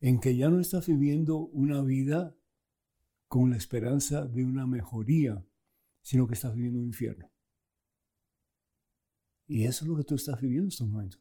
[0.00, 2.34] en que ya no estás viviendo una vida
[3.28, 5.44] con la esperanza de una mejoría,
[6.02, 7.30] sino que estás viviendo un infierno.
[9.48, 11.20] Y eso es lo que tú estás viviendo en estos momentos.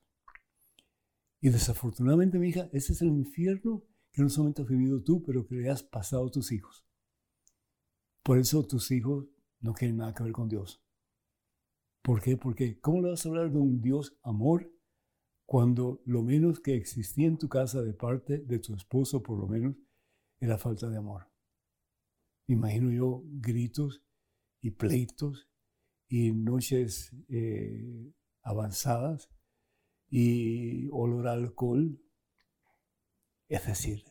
[1.39, 5.47] Y desafortunadamente, mi hija, ese es el infierno que no solamente has vivido tú, pero
[5.47, 6.85] que le has pasado a tus hijos.
[8.23, 9.25] Por eso tus hijos
[9.61, 10.83] no quieren nada que ver con Dios.
[12.01, 12.37] ¿Por qué?
[12.37, 14.71] Porque ¿cómo le vas a hablar de un Dios amor
[15.45, 19.47] cuando lo menos que existía en tu casa de parte de tu esposo, por lo
[19.47, 19.75] menos,
[20.39, 21.27] era falta de amor?
[22.47, 24.01] imagino yo gritos
[24.61, 25.49] y pleitos
[26.07, 29.29] y noches eh, avanzadas
[30.09, 31.99] y olor a alcohol.
[33.47, 34.03] Es decir,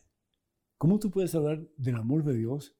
[0.77, 2.75] ¿cómo tú puedes hablar del amor de Dios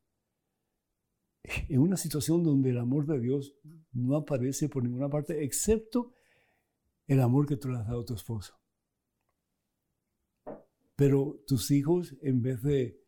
[1.44, 3.56] en una situación donde el amor de Dios
[3.92, 6.14] no aparece por ninguna parte excepto
[7.08, 8.60] el amor que tú le has dado a tu esposo?
[10.96, 13.00] Pero tus hijos, en vez de,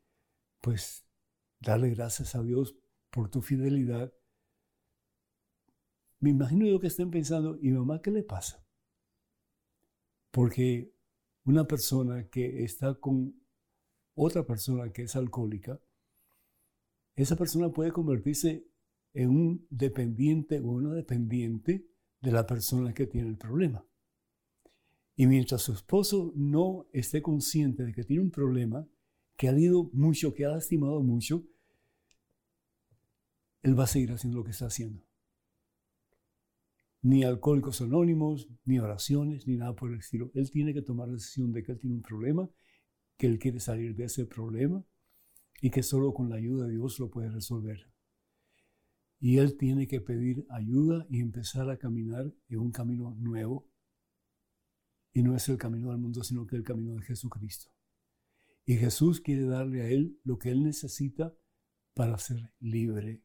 [0.62, 1.07] pues,
[1.60, 2.76] darle gracias a Dios
[3.10, 4.14] por tu fidelidad,
[6.20, 8.65] me imagino yo que estén pensando, ¿y mamá qué le pasa?
[10.32, 10.93] Porque
[11.45, 13.41] una persona que está con
[14.15, 15.82] otra persona que es alcohólica,
[17.15, 18.67] esa persona puede convertirse
[19.13, 21.88] en un dependiente o una dependiente
[22.22, 23.86] de la persona que tiene el problema.
[25.15, 28.88] Y mientras su esposo no esté consciente de que tiene un problema,
[29.36, 31.45] que ha ido mucho, que ha lastimado mucho,
[33.61, 35.09] él va a seguir haciendo lo que está haciendo.
[37.01, 40.31] Ni alcohólicos anónimos, ni oraciones, ni nada por el estilo.
[40.33, 42.49] Él tiene que tomar la decisión de que él tiene un problema,
[43.17, 44.85] que él quiere salir de ese problema
[45.61, 47.91] y que solo con la ayuda de Dios lo puede resolver.
[49.19, 53.69] Y él tiene que pedir ayuda y empezar a caminar en un camino nuevo.
[55.11, 57.71] Y no es el camino del mundo, sino que el camino de Jesucristo.
[58.65, 61.33] Y Jesús quiere darle a él lo que él necesita
[61.93, 63.23] para ser libre.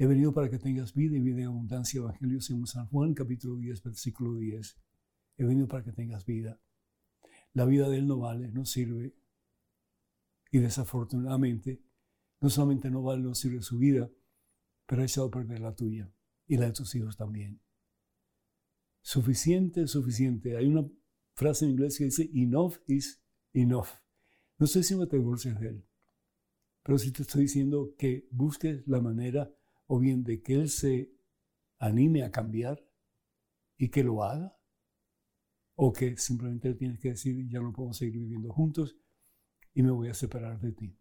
[0.00, 1.98] He venido para que tengas vida y vida en abundancia.
[1.98, 4.78] Evangelio según San Juan, capítulo 10, versículo 10.
[5.36, 6.58] He venido para que tengas vida.
[7.52, 9.14] La vida de él no vale, no sirve.
[10.50, 11.82] Y desafortunadamente,
[12.40, 14.10] no solamente no vale, no sirve su vida,
[14.86, 16.10] pero ha echado a perder la tuya
[16.46, 17.60] y la de tus hijos también.
[19.02, 20.56] Suficiente, suficiente.
[20.56, 20.90] Hay una
[21.34, 23.22] frase en inglés que dice, enough is
[23.52, 23.88] enough.
[24.56, 25.84] No estoy diciendo que te divorcies de él,
[26.82, 29.54] pero sí te estoy diciendo que busques la manera
[29.92, 31.12] o bien de que él se
[31.80, 32.80] anime a cambiar
[33.76, 34.56] y que lo haga,
[35.74, 38.96] o que simplemente le tienes que decir, ya no podemos seguir viviendo juntos
[39.74, 40.96] y me voy a separar de ti.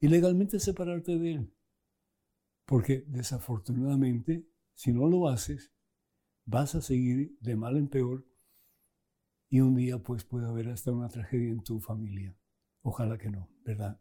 [0.00, 1.54] Y legalmente separarte de él,
[2.64, 5.74] porque desafortunadamente, si no lo haces,
[6.46, 8.26] vas a seguir de mal en peor
[9.50, 12.34] y un día pues puede haber hasta una tragedia en tu familia.
[12.80, 14.00] Ojalá que no, ¿verdad?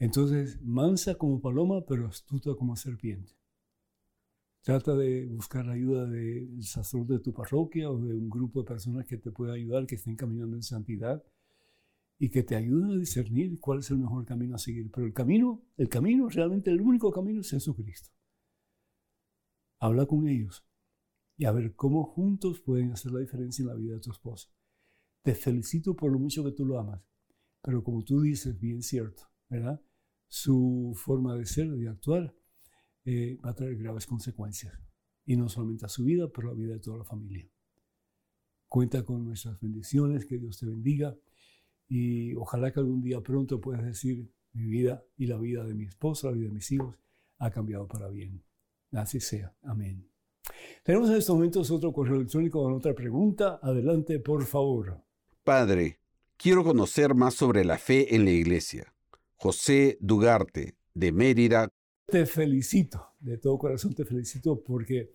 [0.00, 3.32] Entonces, mansa como paloma, pero astuta como serpiente.
[4.62, 8.68] Trata de buscar la ayuda del sacerdote de tu parroquia o de un grupo de
[8.68, 11.22] personas que te pueda ayudar, que estén caminando en santidad
[12.18, 14.90] y que te ayuden a discernir cuál es el mejor camino a seguir.
[14.90, 18.10] Pero el camino, el camino, realmente el único camino es Jesucristo.
[19.80, 20.64] Habla con ellos
[21.36, 24.48] y a ver cómo juntos pueden hacer la diferencia en la vida de tu esposa.
[25.22, 27.02] Te felicito por lo mucho que tú lo amas.
[27.60, 29.80] Pero como tú dices, bien cierto, ¿verdad?
[30.36, 32.34] Su forma de ser, de actuar,
[33.04, 34.76] eh, va a traer graves consecuencias.
[35.24, 37.48] Y no solamente a su vida, pero a la vida de toda la familia.
[38.68, 41.16] Cuenta con nuestras bendiciones, que Dios te bendiga.
[41.86, 45.84] Y ojalá que algún día pronto puedas decir, mi vida y la vida de mi
[45.84, 46.98] esposa, la vida de mis hijos,
[47.38, 48.42] ha cambiado para bien.
[48.90, 49.54] Así sea.
[49.62, 50.10] Amén.
[50.82, 53.60] Tenemos en estos momentos otro correo electrónico con otra pregunta.
[53.62, 55.00] Adelante, por favor.
[55.44, 56.00] Padre,
[56.36, 58.93] Quiero conocer más sobre la fe en la iglesia.
[59.44, 61.68] José Dugarte, de Mérida.
[62.06, 65.10] Te felicito, de todo corazón te felicito porque,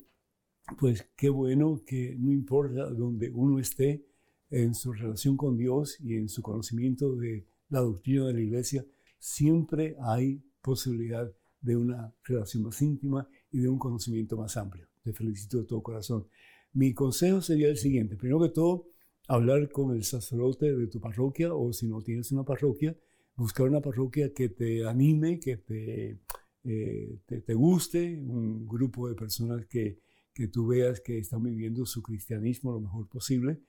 [0.77, 4.05] pues qué bueno que no importa donde uno esté
[4.51, 8.85] en su relación con Dios y en su conocimiento de la doctrina de la iglesia,
[9.17, 14.87] siempre hay posibilidad de una relación más íntima y de un conocimiento más amplio.
[15.01, 16.27] Te felicito de todo corazón.
[16.73, 18.15] Mi consejo sería el siguiente.
[18.15, 18.89] Primero que todo,
[19.27, 22.95] hablar con el sacerdote de tu parroquia o si no tienes una parroquia,
[23.39, 26.19] buscar una parroquia que te anime, que te,
[26.65, 29.99] eh, te, guste, un grupo de personas que,
[30.33, 33.61] que tú veas que están viviendo su cristianismo lo mejor posible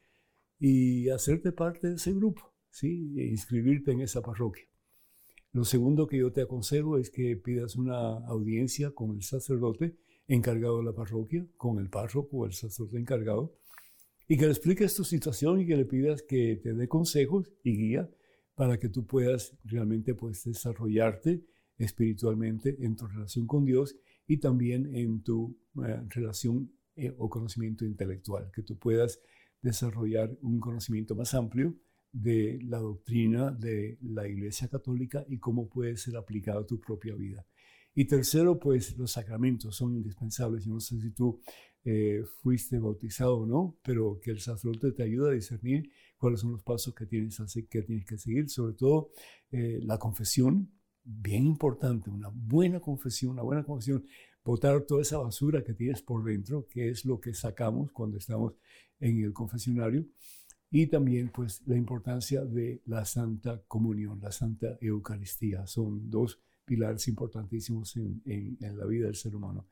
[0.58, 3.14] y hacerte parte de ese grupo, ¿sí?
[3.16, 4.64] E inscribirte en esa parroquia.
[5.52, 9.96] Lo segundo que yo te aconsejo es que pidas una audiencia con el sacerdote
[10.26, 13.54] encargado de la parroquia, con el párroco o el sacerdote encargado,
[14.28, 17.76] y que le expliques tu situación y que le pidas que te dé consejos y
[17.76, 18.10] guía
[18.60, 21.42] para que tú puedas realmente pues, desarrollarte
[21.78, 23.96] espiritualmente en tu relación con Dios
[24.26, 29.18] y también en tu eh, relación eh, o conocimiento intelectual, que tú puedas
[29.62, 31.74] desarrollar un conocimiento más amplio
[32.12, 37.14] de la doctrina de la Iglesia Católica y cómo puede ser aplicado a tu propia
[37.14, 37.46] vida.
[37.94, 40.66] Y tercero, pues los sacramentos son indispensables.
[40.66, 41.40] Yo no sé si tú
[41.82, 45.90] eh, fuiste bautizado o no, pero que el sacerdote te ayuda a discernir
[46.20, 47.40] cuáles son los pasos que tienes,
[47.70, 49.10] que, tienes que seguir, sobre todo
[49.50, 50.70] eh, la confesión,
[51.02, 54.04] bien importante, una buena confesión, una buena confesión,
[54.44, 58.52] botar toda esa basura que tienes por dentro, que es lo que sacamos cuando estamos
[59.00, 60.06] en el confesionario,
[60.70, 67.08] y también pues la importancia de la Santa Comunión, la Santa Eucaristía, son dos pilares
[67.08, 69.66] importantísimos en, en, la vida del ser humano.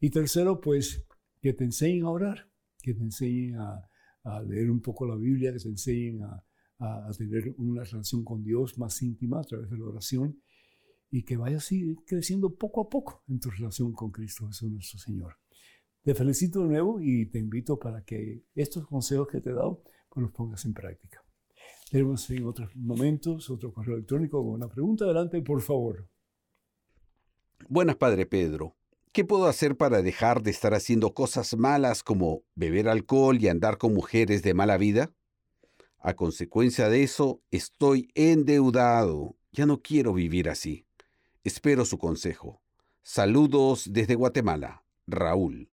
[0.00, 1.06] Y tercero, pues
[1.40, 2.50] que te enseñen a orar,
[2.82, 3.88] que te enseñen a,
[4.24, 6.44] a leer un poco la Biblia, que te enseñen a,
[6.78, 10.40] a, tener una relación con Dios más íntima a través de la oración
[11.10, 14.98] y que vayas así creciendo poco a poco en tu relación con Cristo Jesús nuestro
[14.98, 15.36] Señor.
[16.02, 19.82] Te felicito de nuevo y te invito para que estos consejos que te he dado
[20.08, 21.24] pues los pongas en práctica.
[21.90, 25.04] Tenemos en otros momentos otro correo electrónico con una pregunta.
[25.04, 26.08] Adelante, por favor.
[27.68, 28.76] Buenas, Padre Pedro.
[29.14, 33.78] ¿Qué puedo hacer para dejar de estar haciendo cosas malas como beber alcohol y andar
[33.78, 35.14] con mujeres de mala vida?
[36.00, 39.36] A consecuencia de eso, estoy endeudado.
[39.52, 40.84] Ya no quiero vivir así.
[41.44, 42.60] Espero su consejo.
[43.04, 44.84] Saludos desde Guatemala.
[45.06, 45.70] Raúl.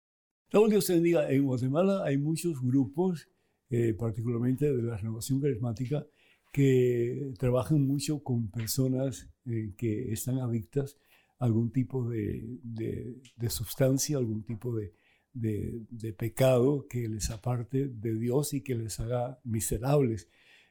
[0.50, 1.30] Raúl, Dios te bendiga.
[1.30, 3.28] En Guatemala hay muchos grupos,
[3.68, 6.06] eh, particularmente de la renovación carismática,
[6.54, 10.96] que trabajan mucho con personas eh, que están adictas
[11.38, 14.92] algún tipo de, de, sustancia, algún tipo de,
[15.32, 20.28] de, pecado que les aparte de Dios y que les haga miserables.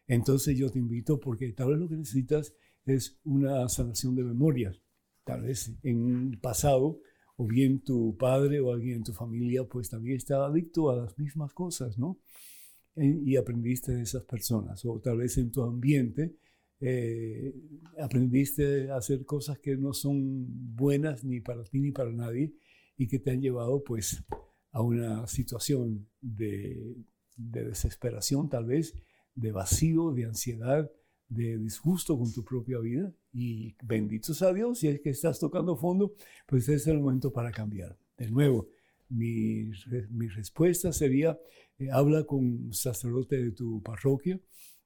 [0.07, 2.53] Entonces yo te invito porque tal vez lo que necesitas
[2.85, 4.81] es una sanación de memorias.
[5.23, 6.99] Tal vez en un pasado,
[7.37, 11.17] o bien tu padre o alguien en tu familia, pues también estaba adicto a las
[11.17, 12.19] mismas cosas, ¿no?
[12.95, 14.85] Y aprendiste de esas personas.
[14.85, 16.37] O tal vez en tu ambiente
[16.81, 17.53] eh,
[18.01, 20.45] aprendiste a hacer cosas que no son
[20.75, 22.53] buenas ni para ti ni para nadie
[22.97, 24.23] y que te han llevado pues
[24.71, 26.97] a una situación de,
[27.37, 28.93] desesperación tal vez,
[29.33, 30.89] de vacío, de ansiedad,
[31.27, 35.75] de disgusto con tu propia vida y benditos a Dios si es que estás tocando
[35.75, 36.13] fondo,
[36.45, 37.97] pues es el momento para cambiar.
[38.17, 38.67] De nuevo,
[39.09, 39.71] mi,
[40.09, 41.37] mi respuesta sería,
[41.77, 44.39] eh, habla con un sacerdote de tu parroquia,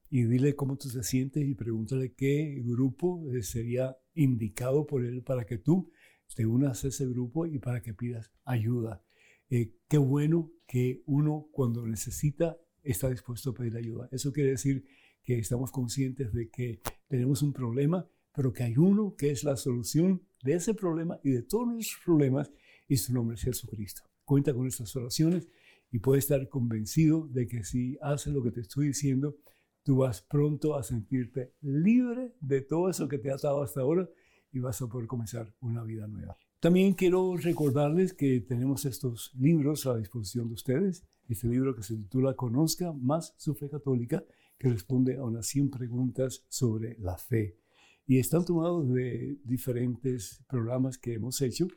[0.10, 5.24] y dile cómo tú te sientes y pregúntale qué grupo eh, sería indicado por él
[5.24, 5.92] para que tú
[6.36, 9.04] te unas a ese grupo y para que pidas ayuda.
[9.50, 14.10] Eh, qué bueno que uno cuando necesita está dispuesto a pedir ayuda.
[14.12, 14.86] Eso quiere decir
[15.24, 19.58] que estamos conscientes de que tenemos un problema, pero que hay uno que es la
[19.58, 22.52] solución de ese problema y de todos nuestros problemas
[22.88, 24.04] y su nombre es Jesucristo.
[24.24, 25.48] Cuenta con estas oraciones
[25.92, 29.38] y puedes estar convencido de que si haces lo que te estoy diciendo,
[29.84, 34.10] tú vas pronto a sentirte libre de todo eso que te ha atado hasta ahora
[34.52, 36.38] y vas a poder comenzar una vida nueva.
[36.60, 41.06] También quiero recordarles que tenemos estos libros a disposición de ustedes.
[41.30, 44.26] Este libro que se titula Conozca más su fe católica,
[44.58, 47.58] que responde a unas 100 preguntas sobre la fe.
[48.06, 51.68] Y están tomados de diferentes programas que hemos hecho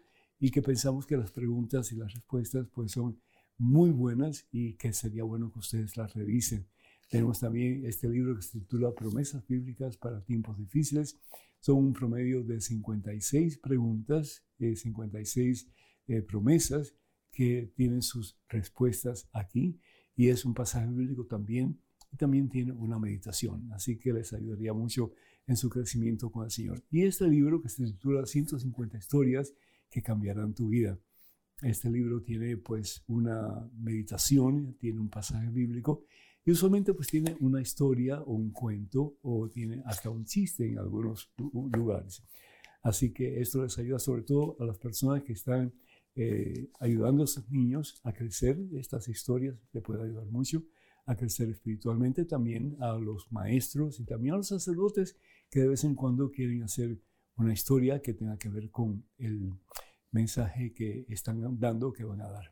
[0.40, 3.20] y que pensamos que las preguntas y las respuestas pues son
[3.59, 6.66] muy buenas y que sería bueno que ustedes las revisen.
[7.13, 11.19] Tenemos también este libro que se titula Promesas Bíblicas para Tiempos Difíciles.
[11.61, 15.63] Son un promedio de 56 preguntas, 56
[16.09, 16.95] eh, eh, promesas
[17.31, 19.79] que tienen sus respuestas aquí.
[20.17, 21.79] Y es un pasaje bíblico también.
[22.11, 23.71] Y también tiene una meditación.
[23.73, 25.13] Así que les ayudaría mucho
[25.47, 26.83] en su crecimiento con el Señor.
[26.91, 29.53] Y este libro que se titula 150 historias
[29.91, 30.99] que cambiarán tu vida.
[31.61, 36.07] Este libro tiene pues una meditación, tiene un pasaje bíblico
[36.45, 40.78] y usualmente pues tiene una historia o un cuento o tiene hasta un chiste en
[40.78, 42.22] algunos lugares.
[42.82, 45.72] Así que esto les ayuda sobre todo a las personas que están
[46.14, 48.59] eh, ayudando a sus niños a crecer.
[48.74, 50.64] Estas historias le pueden ayudar mucho
[51.07, 55.16] a crecer espiritualmente, también a los maestros y también a los sacerdotes
[55.51, 57.01] que de vez en cuando quieren hacer
[57.36, 59.53] una historia que tenga que ver con el
[60.11, 62.51] mensaje que están dando, que van a dar.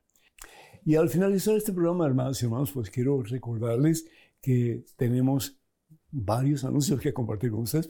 [0.85, 4.07] Y al finalizar este programa, hermanos y hermanos, pues quiero recordarles
[4.41, 5.59] que tenemos
[6.11, 7.89] varios anuncios que compartir con ustedes.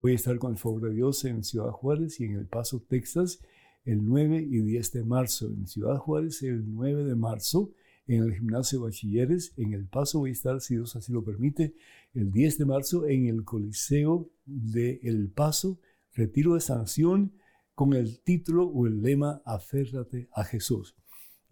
[0.00, 2.82] Voy a estar con el favor de Dios en Ciudad Juárez y en El Paso,
[2.88, 3.40] Texas,
[3.84, 5.46] el 9 y 10 de marzo.
[5.46, 7.72] En Ciudad Juárez, el 9 de marzo,
[8.06, 9.52] en el Gimnasio Bachilleres.
[9.58, 11.74] En El Paso voy a estar, si Dios así lo permite,
[12.14, 15.78] el 10 de marzo en el Coliseo de El Paso,
[16.14, 17.34] Retiro de Sanción,
[17.74, 20.96] con el título o el lema Aférrate a Jesús.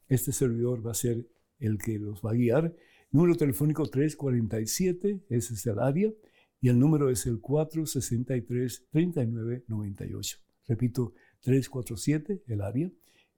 [0.09, 1.28] Este servidor va a ser
[1.59, 2.74] el que los va a guiar.
[3.12, 6.12] Número telefónico 347, ese es el área,
[6.61, 10.38] y el número es el 463-3998.
[10.68, 12.88] Repito, 347, el área,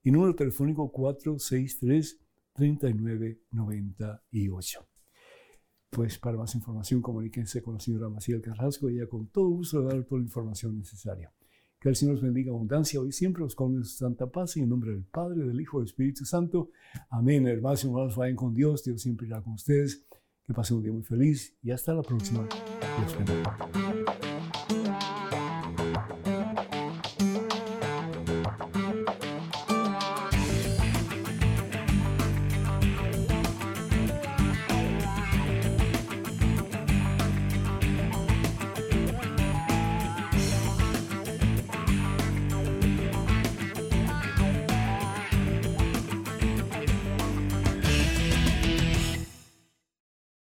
[0.03, 2.19] y número telefónico 463
[2.53, 4.87] 3998.
[5.89, 9.85] Pues para más información comuníquense con la señora Maciel Carrasco, ella con todo gusto le
[9.85, 11.31] dar toda la información necesaria.
[11.83, 14.91] Que el Señor os bendiga abundancia hoy siempre, os con su santa paz, en nombre
[14.91, 16.69] del Padre, del Hijo y del Espíritu Santo.
[17.09, 17.45] Amén.
[17.45, 20.05] Hermanos y hermanos, vayan con Dios, Dios siempre irá con ustedes.
[20.47, 22.47] Que pasen un día muy feliz y hasta la próxima.
[22.47, 24.02] Dios bendiga.